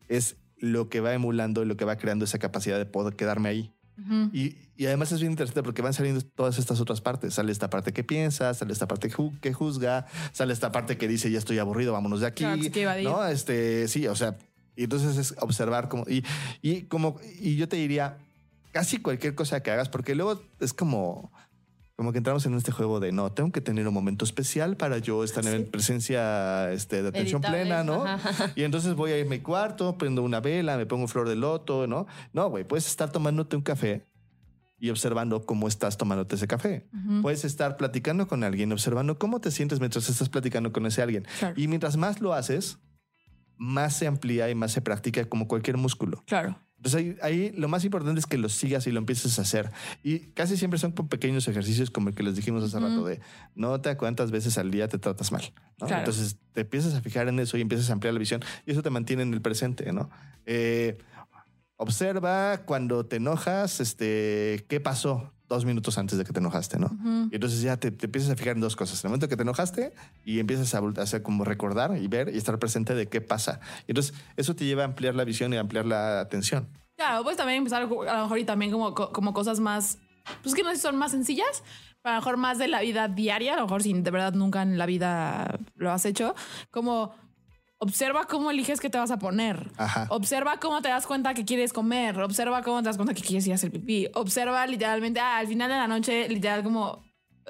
[0.08, 3.48] es lo que va emulando y lo que va creando esa capacidad de poder quedarme
[3.48, 3.72] ahí.
[3.98, 4.30] Ujú.
[4.32, 7.34] Y, y además es bien interesante porque van saliendo todas estas otras partes.
[7.34, 10.96] Sale esta parte que piensa, sale esta parte que ju- que juzga, sale esta parte
[10.96, 12.44] que dice ya estoy aburrido, vámonos de aquí.
[12.44, 13.02] Claro.
[13.02, 13.26] ¿no?
[13.26, 14.36] Este, sí, o sea,
[14.76, 16.24] y entonces es observar como y,
[16.62, 18.18] y como y yo te diría
[18.70, 21.32] casi cualquier cosa que hagas porque luego es como
[21.98, 24.98] como que entramos en este juego de no, tengo que tener un momento especial para
[24.98, 28.04] yo estar en presencia este, de atención Meditable, plena, ¿no?
[28.06, 28.52] ajá.
[28.54, 31.34] Y entonces voy a ir a mi cuarto, prendo una vela, me pongo flor de
[31.34, 32.06] loto, ¿no?
[32.32, 34.06] No, güey, puedes estar tomándote un café
[34.78, 36.86] y observando cómo estás tomándote ese café.
[37.20, 41.26] Puedes estar platicando con alguien, observando cómo te sientes mientras estás platicando con ese alguien.
[41.40, 41.54] Claro.
[41.56, 42.78] Y mientras más lo haces,
[43.56, 46.22] más se amplía y más se practica como cualquier músculo.
[46.28, 46.60] Claro.
[46.78, 49.70] Entonces ahí, ahí lo más importante es que lo sigas y lo empieces a hacer.
[50.02, 53.20] Y casi siempre son con pequeños ejercicios como el que les dijimos hace rato de
[53.54, 55.42] nota cuántas veces al día te tratas mal.
[55.80, 55.86] ¿no?
[55.86, 56.02] Claro.
[56.02, 58.82] Entonces te empiezas a fijar en eso y empiezas a ampliar la visión y eso
[58.82, 60.08] te mantiene en el presente, ¿no?
[60.46, 60.98] Eh,
[61.76, 66.96] observa cuando te enojas, este, qué pasó dos minutos antes de que te enojaste, ¿no?
[67.30, 69.02] Y entonces ya te, te empiezas a fijar en dos cosas.
[69.02, 72.36] En el momento que te enojaste y empiezas a, hacer como recordar y ver y
[72.38, 73.60] estar presente de qué pasa.
[73.86, 76.68] Y entonces eso te lleva a ampliar la visión y a ampliar la atención.
[76.96, 79.98] Claro, pues también empezar a lo mejor y también como, co- como cosas más,
[80.42, 81.62] pues que no son más sencillas,
[82.02, 84.34] pero a lo mejor más de la vida diaria, a lo mejor si de verdad
[84.34, 86.34] nunca en la vida lo has hecho,
[86.70, 87.14] como
[87.78, 89.70] observa cómo eliges qué te vas a poner.
[89.76, 90.06] Ajá.
[90.10, 92.18] Observa cómo te das cuenta que quieres comer.
[92.20, 94.08] Observa cómo te das cuenta que quieres ir a hacer pipí.
[94.14, 97.04] Observa literalmente, ah, al final de la noche, literal como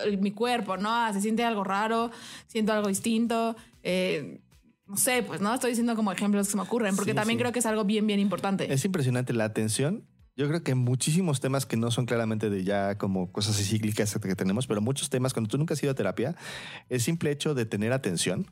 [0.05, 0.91] eh, mi cuerpo, ¿no?
[0.91, 2.11] Ah, se siente algo raro,
[2.47, 3.57] siento algo distinto.
[3.83, 4.41] eh,
[4.87, 7.39] no sé, pues no estoy diciendo como ejemplos que se me ocurren, porque Sí, también
[7.39, 7.43] sí.
[7.43, 8.73] creo que es algo bien, bien importante.
[8.73, 10.07] Es impresionante la atención.
[10.35, 14.35] Yo creo que muchísimos temas que no son claramente de ya como cosas cíclicas que
[14.35, 16.37] tenemos, pero muchos temas, cuando tú nunca has ido a terapia,
[16.89, 18.47] el simple hecho de tener atención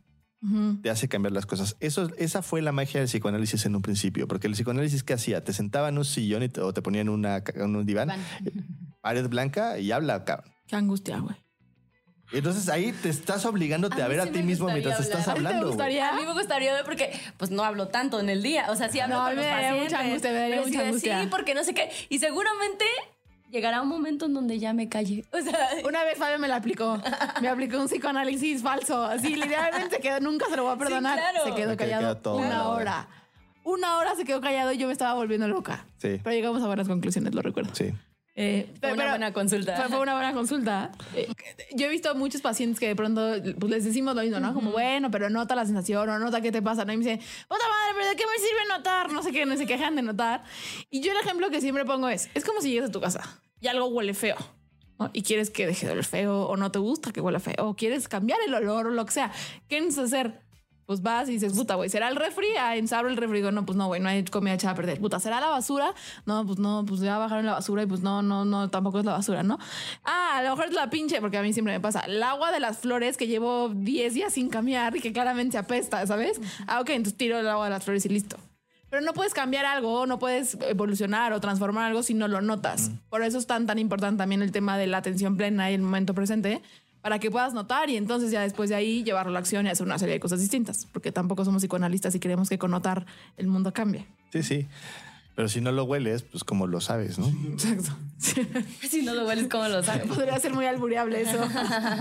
[0.82, 1.76] Te hace cambiar las cosas.
[1.80, 5.42] Eso, esa fue la magia del psicoanálisis en un principio, porque el psicoanálisis ¿qué hacía?
[5.42, 8.08] Te sentaba en un sillón y te- o te ponía en, una, en un diván,
[8.08, 8.20] Van.
[9.00, 10.52] pared blanca y habla, cabrón.
[10.68, 11.34] Qué angustia, güey.
[12.32, 15.22] Entonces ahí te estás obligando A a, mí ver sí a ti mismo mientras estás.
[15.28, 15.58] ¿A te hablando.
[15.60, 15.68] güey.
[15.70, 16.10] gustaría?
[16.10, 18.66] A mí me gustaría ver porque pues no hablo tanto en el día.
[18.70, 19.92] O sea, sí hablo No, a con mí los me daría pacientes.
[19.92, 21.22] mucha angustia, me pero mucha angustia.
[21.22, 21.88] Sí, porque no sé qué.
[22.08, 22.84] Y seguramente
[23.50, 25.24] llegará un momento en donde ya me calle.
[25.32, 27.00] O sea, Una vez Fabio me la aplicó.
[27.40, 29.04] Me aplicó un psicoanálisis falso.
[29.04, 31.18] Así, literalmente se quedó, nunca se lo voy a perdonar.
[31.18, 31.44] claro.
[31.44, 33.08] Se quedó callado queda todo una una hora.
[33.64, 35.86] Una hora se quedó callado y yo me estaba volviendo loca.
[35.98, 37.74] Sí, Pero llegamos a buenas conclusiones, lo recuerdo.
[37.74, 37.92] sí.
[38.38, 39.76] Eh, fue una pero- buena consulta.
[39.76, 40.92] Fue, fue una buena consulta.
[41.74, 44.52] Yo he visto muchos pacientes que de pronto pues, les decimos lo mismo, ¿no?
[44.52, 46.92] Como, bueno, pero nota la sensación o nota qué te pasa, ¿no?
[46.92, 47.18] Y me dicen,
[47.48, 49.10] puta madre, pero ¿de qué me sirve notar?
[49.10, 50.44] No sé qué, no se quejan de notar.
[50.90, 53.40] Y yo el ejemplo que siempre pongo es, es como si llegas a tu casa
[53.60, 54.36] y algo huele feo.
[54.98, 55.10] ¿no?
[55.12, 57.74] Y quieres que deje de oler feo o no te gusta que huela feo o
[57.76, 59.32] quieres cambiar el olor o lo que sea.
[59.68, 60.45] ¿Qué necesitas hacer?
[60.86, 62.46] Pues vas y dices, puta, güey, ¿será el refri?
[62.58, 63.38] Ah, abro el refri.
[63.38, 65.00] Digo, no, pues no, güey, no hay comida echada a perder.
[65.00, 65.92] Puta, ¿será la basura?
[66.24, 69.04] No, pues no, pues ya bajaron la basura y pues no, no, no, tampoco es
[69.04, 69.58] la basura, ¿no?
[70.04, 72.52] Ah, a lo mejor es la pinche, porque a mí siempre me pasa, el agua
[72.52, 76.40] de las flores que llevo 10 días sin cambiar y que claramente se apesta, ¿sabes?
[76.66, 78.36] Ah, ok, entonces tiro el agua de las flores y listo.
[78.88, 82.92] Pero no puedes cambiar algo, no puedes evolucionar o transformar algo si no lo notas.
[83.08, 85.82] Por eso es tan, tan importante también el tema de la atención plena y el
[85.82, 86.62] momento presente,
[87.06, 89.68] para que puedas notar y entonces ya después de ahí llevarlo a la acción y
[89.68, 93.06] hacer una serie de cosas distintas, porque tampoco somos psicoanalistas y queremos que con notar
[93.36, 94.06] el mundo cambie.
[94.32, 94.66] Sí, sí.
[95.36, 97.28] Pero si no lo hueles, pues como lo sabes, ¿no?
[97.52, 97.96] Exacto.
[98.80, 100.08] Si no lo hueles, ¿cómo lo sabes?
[100.08, 101.38] Podría ser muy albureable eso.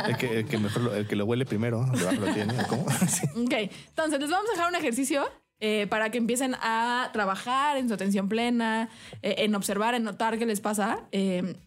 [0.08, 2.60] El que, el que mejor lo, el que lo huele primero, lo tiene.
[2.60, 2.88] ¿o ¿Cómo?
[3.08, 3.28] Sí.
[3.36, 5.24] Ok, entonces les vamos a dejar un ejercicio
[5.60, 8.90] eh, para que empiecen a trabajar en su atención plena,
[9.22, 11.02] eh, en observar, en notar qué les pasa.
[11.12, 11.58] eh,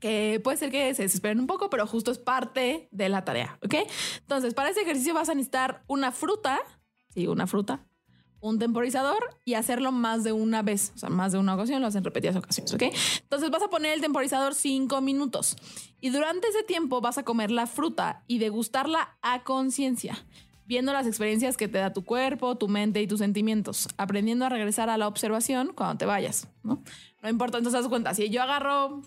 [0.00, 3.58] que puede ser que se desesperen un poco, pero justo es parte de la tarea,
[3.64, 3.74] ¿ok?
[4.20, 6.60] Entonces, para ese ejercicio vas a necesitar una fruta,
[7.14, 7.86] sí, una fruta,
[8.40, 11.88] un temporizador y hacerlo más de una vez, o sea, más de una ocasión, lo
[11.88, 12.82] hacen repetidas ocasiones, ¿ok?
[13.22, 15.56] Entonces vas a poner el temporizador cinco minutos
[16.00, 20.24] y durante ese tiempo vas a comer la fruta y degustarla a conciencia,
[20.66, 24.48] viendo las experiencias que te da tu cuerpo, tu mente y tus sentimientos, aprendiendo a
[24.50, 26.82] regresar a la observación cuando te vayas, ¿no?
[27.22, 29.02] No importa, entonces haz cuenta, si yo agarro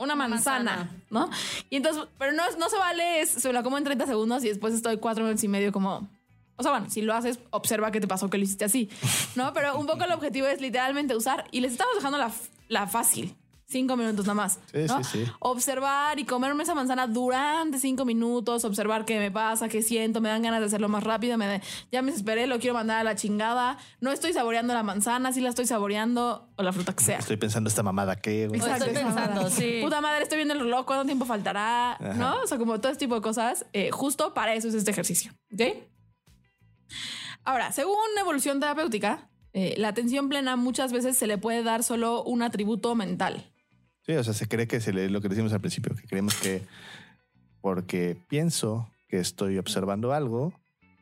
[0.00, 1.04] una manzana, manzana.
[1.10, 1.30] ¿no?
[1.68, 4.48] Y entonces, pero no, no se vale, es, se la como en 30 segundos y
[4.48, 6.08] después estoy cuatro minutos y medio como...
[6.56, 8.90] O sea, bueno, si lo haces, observa qué te pasó que lo hiciste así,
[9.34, 9.52] ¿no?
[9.54, 12.30] Pero un poco el objetivo es literalmente usar y les estamos dejando la,
[12.68, 13.34] la fácil.
[13.70, 14.58] Cinco minutos nada más.
[14.72, 15.04] Sí, ¿no?
[15.04, 15.32] sí, sí.
[15.38, 20.28] Observar y comerme esa manzana durante cinco minutos, observar qué me pasa, qué siento, me
[20.28, 21.60] dan ganas de hacerlo más rápido, me da-
[21.92, 25.40] ya me desesperé, lo quiero mandar a la chingada, no estoy saboreando la manzana, sí
[25.40, 27.18] la estoy saboreando o la fruta que sea.
[27.18, 28.60] Estoy pensando esta mamada que, güey.
[28.60, 28.86] Exacto.
[28.86, 29.78] estoy pensando, sí.
[29.82, 31.96] Puta madre, estoy viendo el reloj, ¿cuánto tiempo faltará?
[32.16, 32.40] ¿No?
[32.42, 33.66] O sea, como todo este tipo de cosas.
[33.72, 35.32] eh, justo para eso es este ejercicio.
[35.54, 35.62] ¿Ok?
[37.44, 42.22] Ahora, según evolución terapéutica, eh, la atención plena muchas veces se le puede dar solo
[42.22, 43.49] un atributo mental.
[44.06, 46.34] Sí, o sea, se cree que se le, lo que decimos al principio, que creemos
[46.34, 46.62] que
[47.60, 50.54] porque pienso que estoy observando algo,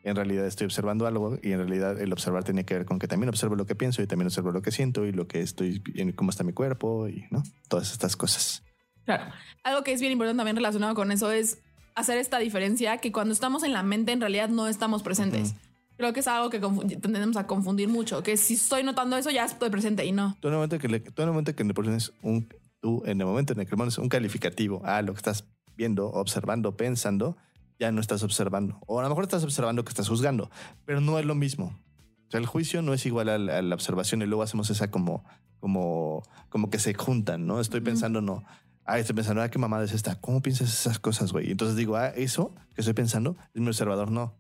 [0.05, 3.09] en realidad estoy observando algo y en realidad el observar tiene que ver con que
[3.09, 5.83] también observo lo que pienso y también observo lo que siento y lo que estoy,
[5.95, 8.63] en cómo está mi cuerpo y no todas estas cosas.
[9.05, 9.25] Claro.
[9.63, 11.59] Algo que es bien importante también relacionado con eso es
[11.95, 15.55] hacer esta diferencia que cuando estamos en la mente en realidad no estamos presentes.
[15.97, 19.45] Creo que es algo que tendemos a confundir mucho, que si estoy notando eso ya
[19.45, 20.37] estoy presente y no.
[20.41, 22.49] Tú en el momento que le, tú en el momento que le pones un,
[22.81, 25.45] tú en el momento en el que pones un calificativo a lo que estás
[25.77, 27.37] viendo, observando, pensando,
[27.79, 28.79] ya no estás observando.
[28.87, 30.51] O a lo mejor estás observando que estás juzgando,
[30.85, 31.79] pero no es lo mismo.
[32.27, 34.69] O sea, el juicio no es igual a la, a la observación y luego hacemos
[34.71, 35.25] esa como,
[35.61, 37.61] como, como que se juntan, ¿no?
[37.61, 38.45] Estoy pensando, no.
[38.85, 40.21] Ah, estoy pensando, ah, qué mamada es esta.
[40.21, 41.49] ¿Cómo piensas esas cosas, güey?
[41.49, 44.35] Y entonces digo, ah, eso que estoy pensando es mi observador, no.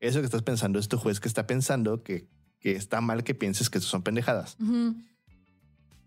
[0.00, 3.34] Eso que estás pensando es tu juez que está pensando que, que está mal que
[3.34, 4.56] pienses que son pendejadas.
[4.60, 4.96] Ujú.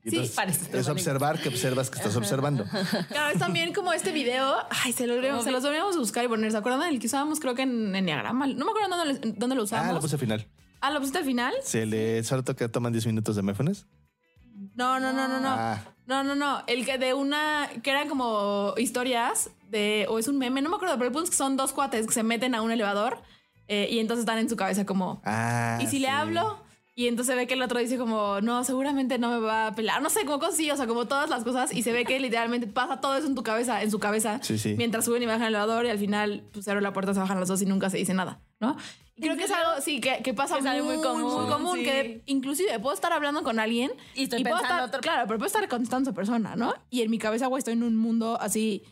[0.03, 2.65] Y Sí, entonces parece es observar que observas que estás observando.
[3.09, 4.55] Claro, es también como este video.
[4.83, 6.51] Ay, se, lo, se los deberíamos buscar y poner.
[6.51, 7.39] ¿Se acuerdan del que usábamos?
[7.39, 8.47] Creo que en Enneagrama.
[8.47, 9.93] No me acuerdo dónde, dónde lo Ah, usamos.
[9.95, 10.47] lo puse al final.
[10.81, 11.53] Ah, ¿lo pusiste al final?
[11.63, 13.87] Se le solo que toman 10 minutos de Mefones.
[14.75, 15.49] No, no, no, no, no.
[15.49, 15.81] Ah.
[16.05, 16.63] No, no, no.
[16.67, 17.69] El que de una.
[17.83, 20.05] que eran como historias de.
[20.09, 22.07] o es un meme, no me acuerdo, pero el punto es que son dos cuates
[22.07, 23.21] que se meten a un elevador
[23.67, 25.21] eh, y entonces están en su cabeza como.
[25.25, 26.63] Ah, ¿Y si le hablo?
[26.99, 30.01] Y entonces ve que el otro dice como, no, seguramente no me va a pelar.
[30.01, 31.71] No sé, como cosas así, o sea, como todas las cosas.
[31.73, 34.41] Y se ve que literalmente pasa todo eso en tu cabeza, en su cabeza.
[34.43, 34.75] Sí, sí.
[34.77, 37.21] Mientras suben y bajan el elevador y al final, pues se abre la puerta, se
[37.21, 38.75] bajan los dos y nunca se dice nada, ¿no?
[39.15, 41.77] Y creo que es algo, sí, que, que pasa Es algo muy, común, muy común.
[41.77, 41.83] sí.
[41.85, 45.39] Que inclusive puedo estar hablando con alguien Y estoy puedo pensando estar, otro- Claro, pero
[45.39, 46.73] puedo estar contestando a esa persona, ¿no?
[46.89, 48.83] Y en mi cabeza, güey, estoy en un mundo así,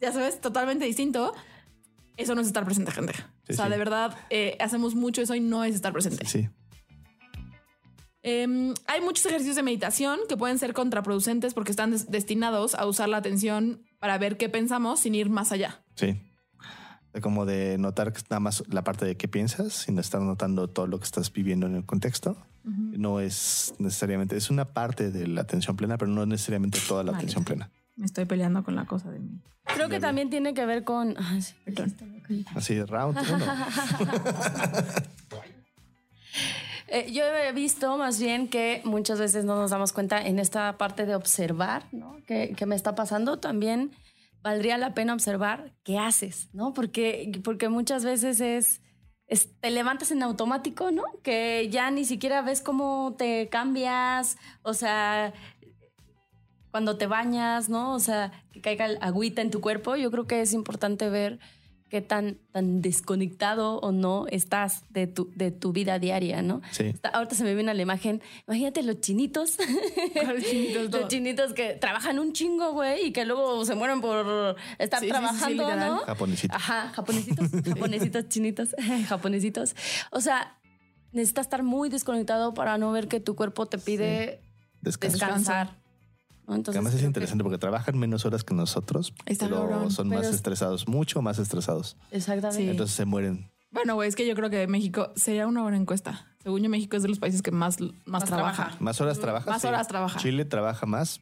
[0.00, 1.34] ya sabes, totalmente distinto.
[2.16, 3.14] Eso no es estar presente, gente.
[3.48, 3.72] Sí, o sea, sí.
[3.72, 6.26] de verdad, eh, hacemos mucho eso y no es estar presente.
[6.26, 6.48] Sí.
[8.24, 12.86] Em, hay muchos ejercicios de meditación que pueden ser contraproducentes porque están des- destinados a
[12.86, 15.82] usar la atención para ver qué pensamos sin ir más allá.
[15.96, 16.20] Sí.
[17.20, 20.98] Como de notar nada más la parte de qué piensas, sino estar notando todo lo
[20.98, 22.36] que estás viviendo en el contexto.
[22.64, 27.10] No es necesariamente, es una parte de la atención plena, pero no necesariamente toda la
[27.12, 27.22] Vale.
[27.24, 27.70] atención plena.
[27.96, 29.40] Me estoy peleando con la cosa de mí.
[29.64, 31.16] Creo que también tiene que ver con.
[31.18, 31.54] Ay, sí.
[31.64, 31.94] Perdón.
[32.54, 33.44] Así, round uno.
[36.94, 40.76] Eh, yo he visto más bien que muchas veces no nos damos cuenta en esta
[40.76, 42.18] parte de observar, ¿no?
[42.26, 43.38] ¿Qué, qué me está pasando?
[43.38, 43.92] También
[44.42, 46.74] valdría la pena observar qué haces, ¿no?
[46.74, 48.82] Porque, porque muchas veces es,
[49.26, 51.04] es- te levantas en automático, ¿no?
[51.22, 55.32] Que ya ni siquiera ves cómo te cambias, o sea,
[56.70, 57.94] cuando te bañas, ¿no?
[57.94, 59.96] O sea, que caiga agüita en tu cuerpo.
[59.96, 61.38] Yo creo que es importante ver
[61.92, 66.62] qué tan, tan desconectado o no estás de tu, de tu vida diaria, ¿no?
[66.70, 66.84] Sí.
[66.84, 68.22] Está- Ahorita se me viene la imagen.
[68.48, 69.58] Imagínate los chinitos.
[70.90, 75.06] Los chinitos que trabajan un chingo, güey, y que luego se mueren por estar Sí,
[75.06, 75.90] sí, sí, sí, trabajando, literal.
[75.90, 75.98] ¿no?
[75.98, 76.54] Japonesito.
[76.56, 78.74] Ajá, japonesitos, japonesitos, chinitos,
[79.08, 79.76] japonesitos.
[80.12, 80.58] O sea,
[81.12, 84.40] necesitas estar muy desconectado para no ver que tu cuerpo te pide
[84.80, 85.18] Descanso.
[85.18, 85.81] descansar.
[86.46, 90.08] Que además es que- interesante porque trabajan menos horas que nosotros, Está pero cabrón, son
[90.08, 91.96] pero más es- estresados, mucho más estresados.
[92.10, 92.62] Exactamente.
[92.64, 92.70] Sí.
[92.70, 93.50] Entonces se mueren.
[93.70, 96.26] Bueno, güey, es que yo creo que México sería una buena encuesta.
[96.42, 98.54] Según yo, México es de los países que más, más, trabaja.
[98.64, 98.76] trabaja.
[98.80, 99.50] Más horas trabaja.
[99.50, 100.18] Más horas trabaja.
[100.18, 101.20] Chile trabaja más.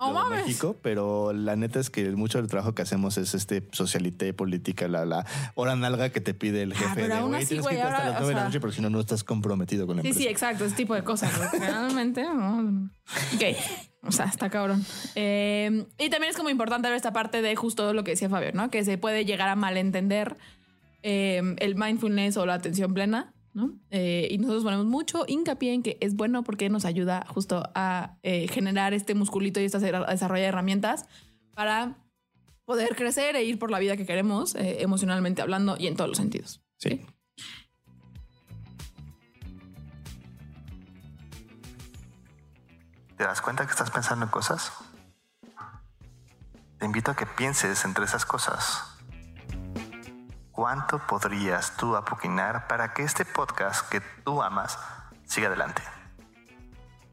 [0.00, 0.30] ¡Oh!
[0.30, 4.88] México, pero la neta es que mucho del trabajo que hacemos es este socialité, política,
[4.88, 7.64] la, la hora nalga que te pide el Ah, jefe pero de aún así, tienes
[7.64, 9.00] güey, que irte hasta ahora, las o 9 de la noche porque si no, no
[9.00, 10.26] estás comprometido con la Sí, empresa.
[10.26, 11.32] sí, exacto, ese tipo de cosas.
[11.52, 12.90] Realmente, no.
[13.34, 13.42] Ok,
[14.02, 14.84] o sea, está cabrón.
[15.14, 18.52] Eh, y también es como importante ver esta parte de justo lo que decía Fabio,
[18.54, 18.70] ¿no?
[18.70, 20.36] Que se puede llegar a malentender
[21.02, 23.72] eh, el mindfulness o la atención plena, ¿no?
[23.90, 28.18] Eh, y nosotros ponemos mucho hincapié en que es bueno porque nos ayuda justo a
[28.22, 31.06] eh, generar este musculito y estas a desarrollar herramientas
[31.54, 31.96] para
[32.64, 36.08] poder crecer e ir por la vida que queremos, eh, emocionalmente hablando y en todos
[36.08, 36.62] los sentidos.
[36.78, 37.04] Sí.
[43.16, 44.72] ¿Te das cuenta que estás pensando en cosas?
[46.78, 48.99] Te invito a que pienses entre esas cosas.
[50.60, 54.78] ¿Cuánto podrías tú apoquinar para que este podcast que tú amas
[55.24, 55.80] siga adelante?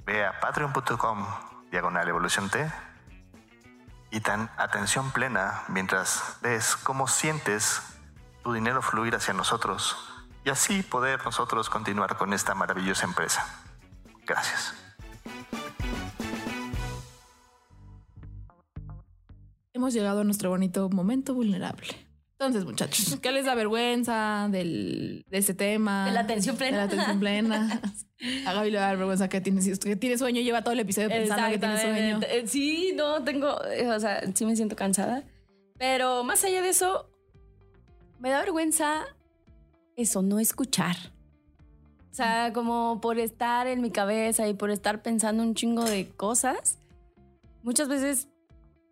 [0.06, 1.26] Ve a patreon.com
[1.72, 2.70] diagonal evolución T
[4.12, 7.82] y tan atención plena mientras ves cómo sientes
[8.44, 9.96] tu dinero fluir hacia nosotros
[10.44, 13.64] y así poder nosotros continuar con esta maravillosa empresa.
[14.26, 14.76] Gracias.
[19.72, 22.07] Hemos llegado a nuestro bonito momento vulnerable.
[22.39, 26.06] Entonces, muchachos, ¿qué les da vergüenza del, de este tema?
[26.06, 26.78] De la atención plena.
[26.78, 27.82] De la atención plena.
[28.45, 30.80] A Gaby le va a dar vergüenza que tiene, que tiene sueño, lleva todo el
[30.80, 32.19] episodio pensando que tiene sueño.
[32.30, 35.23] Eh, Sí, no, tengo, eh, o sea, sí me siento cansada.
[35.80, 37.10] Pero más allá de eso,
[38.19, 39.06] me da vergüenza
[39.95, 40.95] eso, no escuchar.
[42.12, 46.08] O sea, como por estar en mi cabeza y por estar pensando un chingo de
[46.10, 46.78] cosas,
[47.63, 48.28] muchas veces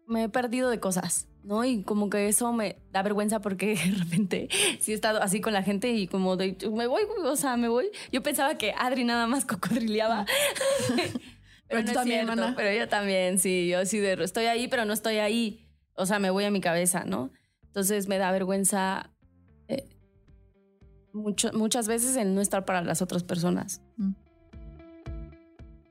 [0.07, 1.63] me he perdido de cosas, ¿no?
[1.63, 5.53] Y como que eso me da vergüenza porque de repente sí he estado así con
[5.53, 7.89] la gente y como de, me voy, güey, o sea, me voy.
[8.11, 10.25] Yo pensaba que Adri nada más cocodrileaba.
[11.67, 12.53] Pero tú no también, cierto, mana.
[12.55, 15.67] Pero yo también, sí, yo sí de, estoy ahí, pero no estoy ahí.
[15.95, 17.31] O sea, me voy a mi cabeza, ¿no?
[17.63, 19.11] Entonces me da vergüenza
[19.67, 19.89] eh,
[21.11, 23.81] mucho, muchas veces el no estar para las otras personas.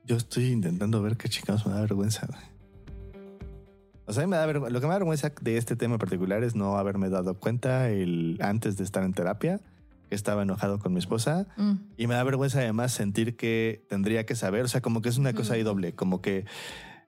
[0.05, 2.25] Yo estoy intentando ver qué chingados me da vergüenza.
[2.25, 2.54] güey.
[4.05, 4.47] O sea, a mí me da.
[4.47, 7.89] Lo que me da vergüenza de este tema en particular es no haberme dado cuenta
[7.89, 9.59] el, antes de estar en terapia
[10.09, 11.47] que estaba enojado con mi esposa.
[11.57, 11.73] Mm.
[11.97, 14.65] Y me da vergüenza además sentir que tendría que saber.
[14.65, 15.93] O sea, como que es una cosa ahí doble.
[15.93, 16.45] Como que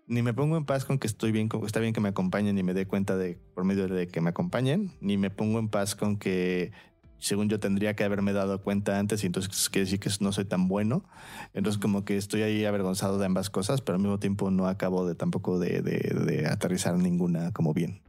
[0.08, 2.10] ni me pongo en paz con que estoy bien, con que está bien que me
[2.10, 5.60] acompañen y me dé cuenta de por medio de que me acompañen, ni me pongo
[5.60, 6.72] en paz con que
[7.20, 10.46] según yo tendría que haberme dado cuenta antes y entonces quiere decir que no soy
[10.46, 11.04] tan bueno.
[11.54, 15.08] Entonces como que estoy ahí avergonzado de ambas cosas, pero al mismo tiempo no acabo
[15.08, 18.02] de tampoco de, de- de aterrizar ninguna como bien.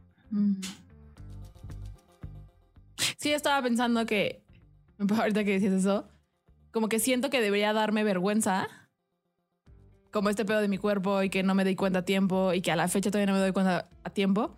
[3.17, 4.41] Sí, estaba pensando que,
[5.09, 6.07] ahorita que decías eso,
[6.71, 8.67] como que siento que debería darme vergüenza,
[10.11, 12.61] como este pedo de mi cuerpo y que no me doy cuenta a tiempo y
[12.61, 14.55] que a la fecha todavía no me doy cuenta a tiempo,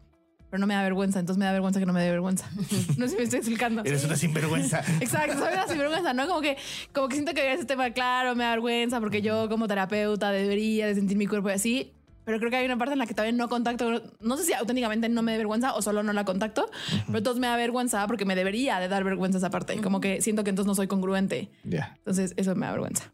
[0.52, 2.50] pero no me da vergüenza, entonces me da vergüenza que no me dé vergüenza.
[2.98, 3.84] No sé si me estoy explicando.
[3.86, 4.84] Eres una sinvergüenza.
[5.00, 6.28] Exacto, soy una sinvergüenza, ¿no?
[6.28, 6.58] Como que,
[6.94, 10.88] como que siento que ese tema, claro, me da vergüenza porque yo como terapeuta debería
[10.88, 11.94] de sentir mi cuerpo y así.
[12.26, 14.54] Pero creo que hay una parte en la que todavía no contacto, no sé si
[14.54, 16.70] auténticamente no me da vergüenza o solo no la contacto,
[17.08, 19.78] pero entonces me da vergüenza porque me debería de dar vergüenza esa parte.
[19.82, 21.50] Como que siento que entonces no soy congruente.
[21.64, 21.94] Ya.
[22.00, 23.12] Entonces eso me da vergüenza.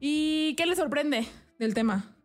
[0.00, 1.26] ¿Y qué le sorprende
[1.58, 2.16] del tema?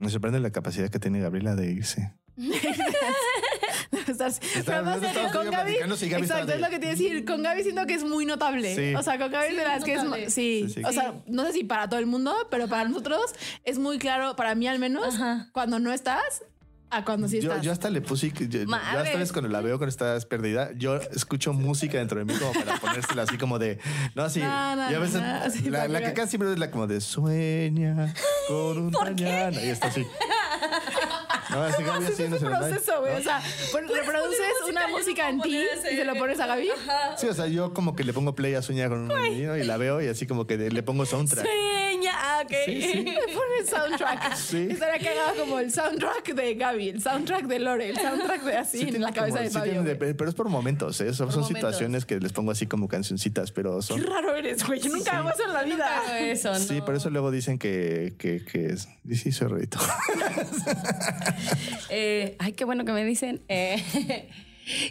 [0.00, 2.12] Me sorprende la capacidad que tiene Gabriela de irse.
[4.06, 4.32] Estar-
[4.64, 6.96] pero más no serio, estamos con Gaby, sí, exacto, es lo que te iba a
[6.96, 7.24] decir.
[7.24, 8.74] Con Gaby siento que es muy notable.
[8.74, 8.94] Sí.
[8.94, 10.02] O sea, con Gaby es de las que es.
[10.34, 10.82] Sí, Sí, sí.
[10.84, 13.20] o sea, no sé si para todo el mundo, pero para nosotros
[13.64, 15.48] es muy claro, para mí al menos, Ajá.
[15.52, 16.44] cuando no estás
[16.90, 17.64] a cuando sí Yo, estás.
[17.64, 20.96] yo hasta le puse, yo, yo- hasta vez cuando la veo cuando estás perdida, yo
[20.96, 23.78] escucho música dentro de mí como para ponérsela así como de,
[24.14, 26.58] no, así, No, no, y a veces no, no, sí, la, que- casi siempre es
[26.58, 28.14] la como de sueña
[28.48, 30.06] con un mañana y está así.
[31.50, 33.14] No, así Gaby así no se proceso, güey.
[33.16, 33.40] O sea,
[33.72, 35.58] pon- reproduces una música en ti
[35.92, 36.68] y se lo pones a Gaby.
[37.16, 39.64] Sí, o sea, yo como que le pongo play a Sueña con un niño y
[39.64, 41.44] la veo y así como que le pongo soundtrack.
[41.46, 41.75] Sueña
[42.38, 42.52] Ah, ok.
[42.66, 42.98] Sí, sí.
[43.04, 44.34] Me pone el soundtrack.
[44.36, 44.68] Sí.
[44.70, 48.78] Estaría cagado como el soundtrack de Gaby, el soundtrack de Lore, el soundtrack de así
[48.78, 49.82] Sí en la cabeza como- de sí Fabio.
[49.82, 51.06] de- pero es por momentos, ¿eh?
[51.14, 51.48] Son, son momentos.
[51.48, 54.00] situaciones que les pongo así como cancioncitas, pero son.
[54.00, 54.80] Qué raro eres, güey.
[54.80, 55.98] Yo nunca hago eso en la vida.
[56.00, 58.88] Hago eso, Sí, por eso luego dicen que, que, que es.
[59.08, 59.78] y Sí, soy rarito.
[61.90, 63.42] Eh, ay, qué bueno que me dicen.
[63.48, 63.82] Eh,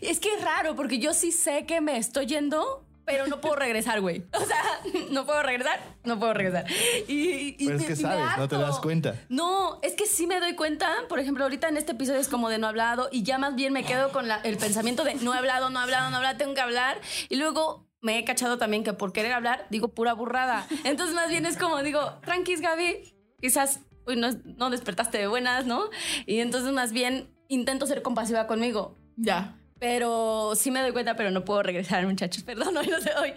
[0.01, 3.55] es que es raro, porque yo sí sé que me estoy yendo, pero no puedo
[3.55, 4.23] regresar, güey.
[4.33, 4.63] O sea,
[5.11, 6.65] no puedo regresar, no puedo regresar.
[7.07, 9.15] Y, y Pero es me- que sabes, no te das cuenta.
[9.29, 10.91] No, es que sí me doy cuenta.
[11.09, 13.73] Por ejemplo, ahorita en este episodio es como de no hablado y ya más bien
[13.73, 16.17] me quedo con la- el pensamiento de no he hablado, no he hablado, no he
[16.17, 16.99] hablado, tengo que hablar.
[17.29, 20.67] Y luego me he cachado también que por querer hablar digo pura burrada.
[20.83, 25.89] Entonces más bien es como digo, tranquis Gaby, quizás no, no despertaste de buenas, ¿no?
[26.27, 28.97] Y entonces más bien intento ser compasiva conmigo.
[29.15, 29.57] Ya.
[29.79, 32.43] Pero sí me doy cuenta, pero no puedo regresar, muchachos.
[32.45, 33.33] Perdón, hoy no, sé, hoy,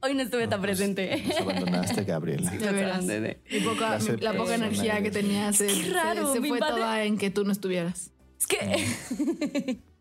[0.00, 1.22] hoy no estuve tan presente.
[1.26, 2.50] Nos abandonaste, Gabriela.
[2.50, 3.04] De veras.
[3.04, 6.58] Mi poca- La mi- la poca energía que tenías se, Qué raro, se- se fue
[6.58, 8.10] toda en que tú no estuvieras.
[8.38, 9.78] Es que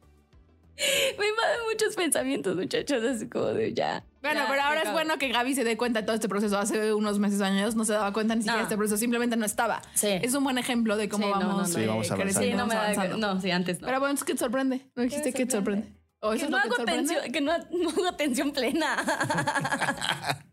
[1.19, 4.03] me invaden muchos pensamientos, muchachos, así como de ya.
[4.21, 6.57] Bueno, ya, pero ahora es bueno que Gaby se dé cuenta de todo este proceso.
[6.57, 8.67] Hace unos meses, años, no se daba cuenta ni siquiera de No.
[8.67, 9.81] este proceso, simplemente no estaba.
[9.93, 10.07] Sí.
[10.21, 11.75] Es un buen ejemplo de cómo Sí, no, no, vamos, no.
[11.79, 13.85] Sí, vamos eh, creciendo, Sí, no me vamos da, no, sí, antes no.
[13.87, 14.81] Pero bueno, entonces, ¿qué te sorprende?
[14.95, 15.87] No dijiste qué te sorprende.
[16.19, 17.13] ¿O eso que es no que hago te sorprende?
[17.15, 18.97] atención, que no, no hago atención plena.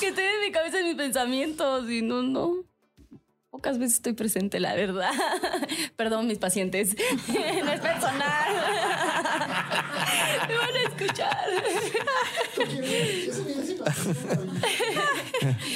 [0.00, 2.64] que estoy en mi cabeza en mis pensamientos y no, no.
[3.52, 5.10] Pocas veces estoy presente, la verdad.
[5.96, 6.96] Perdón, mis pacientes.
[7.28, 8.54] no es personal.
[10.48, 11.38] Me van a escuchar.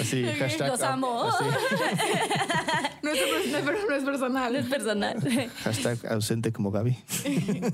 [0.01, 0.69] Así, hashtag.
[0.69, 1.25] Los amo.
[1.25, 1.45] así,
[3.03, 3.21] No es,
[3.53, 4.57] no es- pero no es personal.
[4.57, 5.51] es personal.
[5.63, 6.97] hashtag ausente como Gaby.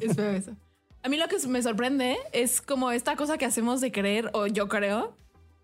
[0.01, 0.57] es feo eso.
[1.05, 4.49] A mí lo que me sorprende es como esta cosa que hacemos de creer, o
[4.49, 5.17] yo creo,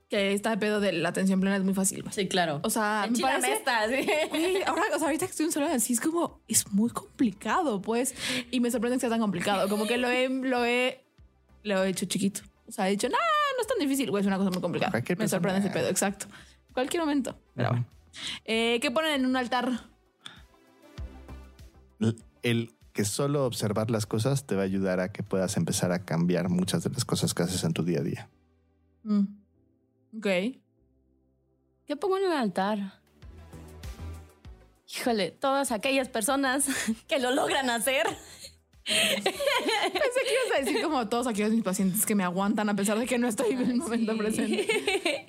[0.08, 2.04] que esta pedo de la atención plena es muy fácil.
[2.10, 2.60] Sí, claro.
[2.62, 3.52] O sea, me Enchilame parece...
[3.52, 4.28] esta, sí.
[4.30, 7.82] Güey, ahora, o sea, ahorita que estoy en soledad, sí es como, es muy complicado,
[7.82, 8.14] pues.
[8.50, 9.68] Y me sorprende que sea tan complicado.
[9.68, 11.04] Como que lo he, lo he,
[11.62, 12.40] lo he hecho chiquito.
[12.66, 14.10] O sea, he dicho, no, no es tan difícil.
[14.10, 14.92] Güey, es una cosa muy complicada.
[14.92, 16.26] Cualquier Me sorprende ese pedo, exacto.
[16.72, 17.38] Cualquier momento.
[17.54, 17.86] Pero bueno.
[18.44, 19.84] Eh, ¿Qué ponen en un altar?
[22.42, 26.04] El que solo observar las cosas te va a ayudar a que puedas empezar a
[26.04, 28.28] cambiar muchas de las cosas que haces en tu día a día.
[29.04, 29.37] Mm.
[30.18, 30.26] Ok.
[31.86, 32.94] ¿Qué pongo en el altar?
[34.92, 36.66] Híjole, todas aquellas personas
[37.06, 38.04] que lo logran hacer.
[38.84, 42.98] Pensé que ibas a decir como todos aquellos mis pacientes que me aguantan a pesar
[42.98, 44.66] de que no estoy en el momento presente.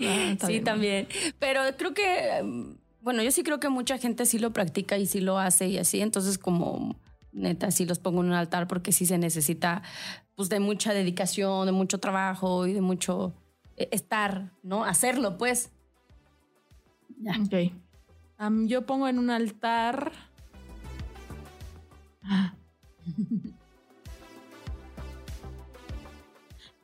[0.01, 0.63] Ah, sí, bien.
[0.63, 1.07] también.
[1.39, 5.05] Pero creo que, mm, bueno, yo sí creo que mucha gente sí lo practica y
[5.05, 5.99] sí lo hace y así.
[5.99, 6.95] Entonces, como
[7.33, 9.83] neta, sí los pongo en un altar porque sí se necesita,
[10.35, 13.35] pues, de mucha dedicación, de mucho trabajo y de mucho
[13.91, 14.83] estar, ¿no?
[14.83, 15.71] Hacerlo, pues.
[17.17, 17.33] Ya.
[17.39, 17.73] Ok.
[18.67, 20.11] Yo pongo en un altar.
[22.23, 22.53] Ah.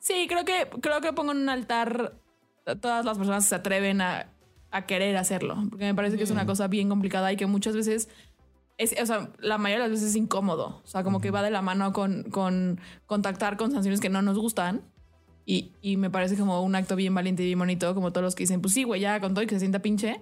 [0.06, 2.14] Sí, creo que, creo que pongo en un altar
[2.68, 4.28] a todas las personas que se atreven a,
[4.70, 5.58] a querer hacerlo.
[5.68, 8.08] Porque me parece que es una cosa bien complicada y que muchas veces.
[8.78, 10.80] Es, o sea, la mayoría de las veces es incómodo.
[10.84, 14.22] O sea, como que va de la mano con, con contactar con sanciones que no
[14.22, 14.84] nos gustan.
[15.46, 18.36] Y, y me parece como un acto bien valiente y bien bonito, como todos los
[18.36, 20.22] que dicen, pues sí, güey, ya con todo y que se sienta pinche,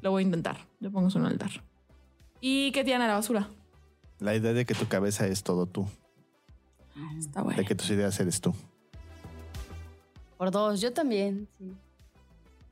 [0.00, 0.56] lo voy a intentar.
[0.80, 1.50] Lo pongo un altar.
[2.40, 3.48] ¿Y qué tiran a la basura?
[4.18, 5.86] La idea de que tu cabeza es todo tú,
[7.18, 8.54] Está de que tus ideas eres tú.
[10.36, 11.48] Por dos, yo también.
[11.58, 11.72] Sí.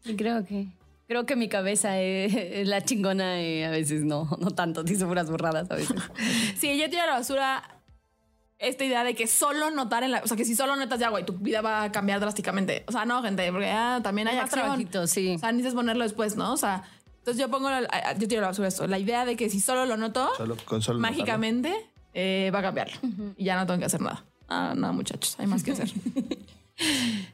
[0.05, 0.68] Sí, creo que.
[1.07, 4.82] Creo que mi cabeza es, es la chingona y a veces no, no tanto.
[4.84, 5.96] Dice puras burradas a veces.
[6.57, 7.80] Sí, yo tiro a la basura
[8.61, 10.20] esta idea de que solo notar en la...
[10.22, 12.84] O sea, que si solo notas ya, güey, tu vida va a cambiar drásticamente.
[12.86, 14.62] O sea, no, gente, porque ah, también hay Más acción.
[14.62, 15.34] trabajito, sí.
[15.34, 16.52] O sea, necesitas ponerlo después, ¿no?
[16.52, 16.82] O sea,
[17.18, 17.70] entonces yo pongo...
[17.70, 18.86] la- yo tiro la basura esto.
[18.86, 21.16] La idea de que si solo lo noto, Solo, con solo notarlo.
[21.16, 21.74] mágicamente
[22.14, 22.90] eh, va a cambiar.
[23.36, 24.24] Y ya no tengo que hacer nada.
[24.48, 25.88] Ah, no, muchachos, hay más que hacer.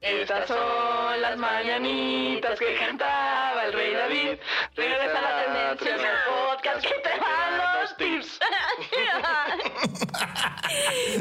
[0.00, 4.38] Estas son las mañanitas que cantaba el rey David.
[4.74, 7.58] Regresa la tendencia en el podcast que te dan
[7.96, 8.38] tips.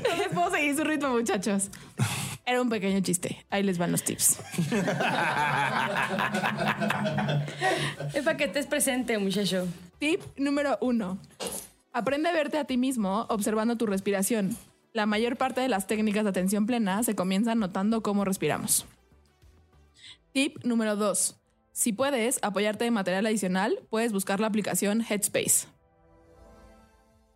[0.03, 1.69] No les puedo seguir su ritmo, muchachos.
[2.45, 3.45] Era un pequeño chiste.
[3.49, 4.39] Ahí les van los tips.
[8.13, 9.67] Es para que estés presente, muchacho.
[9.99, 11.17] Tip número uno.
[11.93, 14.57] Aprende a verte a ti mismo observando tu respiración.
[14.93, 18.85] La mayor parte de las técnicas de atención plena se comienzan notando cómo respiramos.
[20.33, 21.35] Tip número dos.
[21.73, 25.67] Si puedes apoyarte de material adicional, puedes buscar la aplicación Headspace.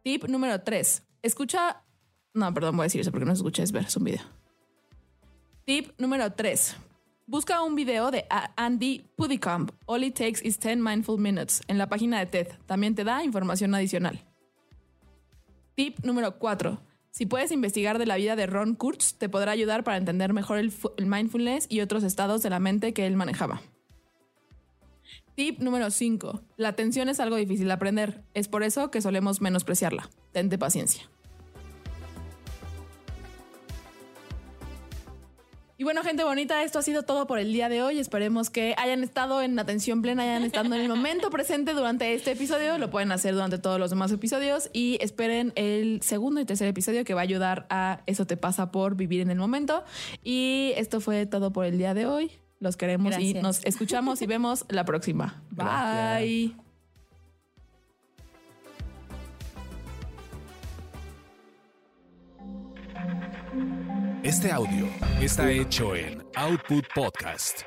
[0.06, 1.01] Tip número tres.
[1.24, 1.82] Escucha...
[2.36, 4.22] No, perdón, voy a decir eso porque no escucha, es ver, es un video.
[5.66, 6.76] Tip número 3.
[7.26, 8.24] Busca un video de
[8.56, 12.49] Andy Puddicombe, All It Takes is 10 Mindful Minutes, en la página de TED.
[12.68, 14.24] También te da información adicional.
[15.74, 16.80] Tip número 4.
[17.10, 20.60] Si puedes investigar de la vida de Ron Kurtz, te podrá ayudar para entender mejor
[20.60, 23.64] el mindfulness y otros estados de la mente que él manejaba.
[25.36, 26.41] Tip número 5.
[26.55, 28.23] La atención es algo difícil de aprender.
[28.33, 30.09] Es por eso que solemos menospreciarla.
[30.31, 31.09] Tente paciencia.
[35.77, 37.99] Y bueno, gente bonita, esto ha sido todo por el día de hoy.
[37.99, 42.31] Esperemos que hayan estado en atención plena, hayan estado en el momento presente durante este
[42.31, 42.77] episodio.
[42.77, 47.03] Lo pueden hacer durante todos los demás episodios y esperen el segundo y tercer episodio
[47.03, 49.83] que va a ayudar a Eso te pasa por vivir en el momento.
[50.23, 52.31] Y esto fue todo por el día de hoy.
[52.60, 55.43] Los queremos y nos escuchamos y vemos la próxima.
[55.51, 56.20] Gracias.
[56.22, 56.66] Bye.
[64.24, 64.88] Este audio
[65.22, 67.62] está hecho en Output Podcast.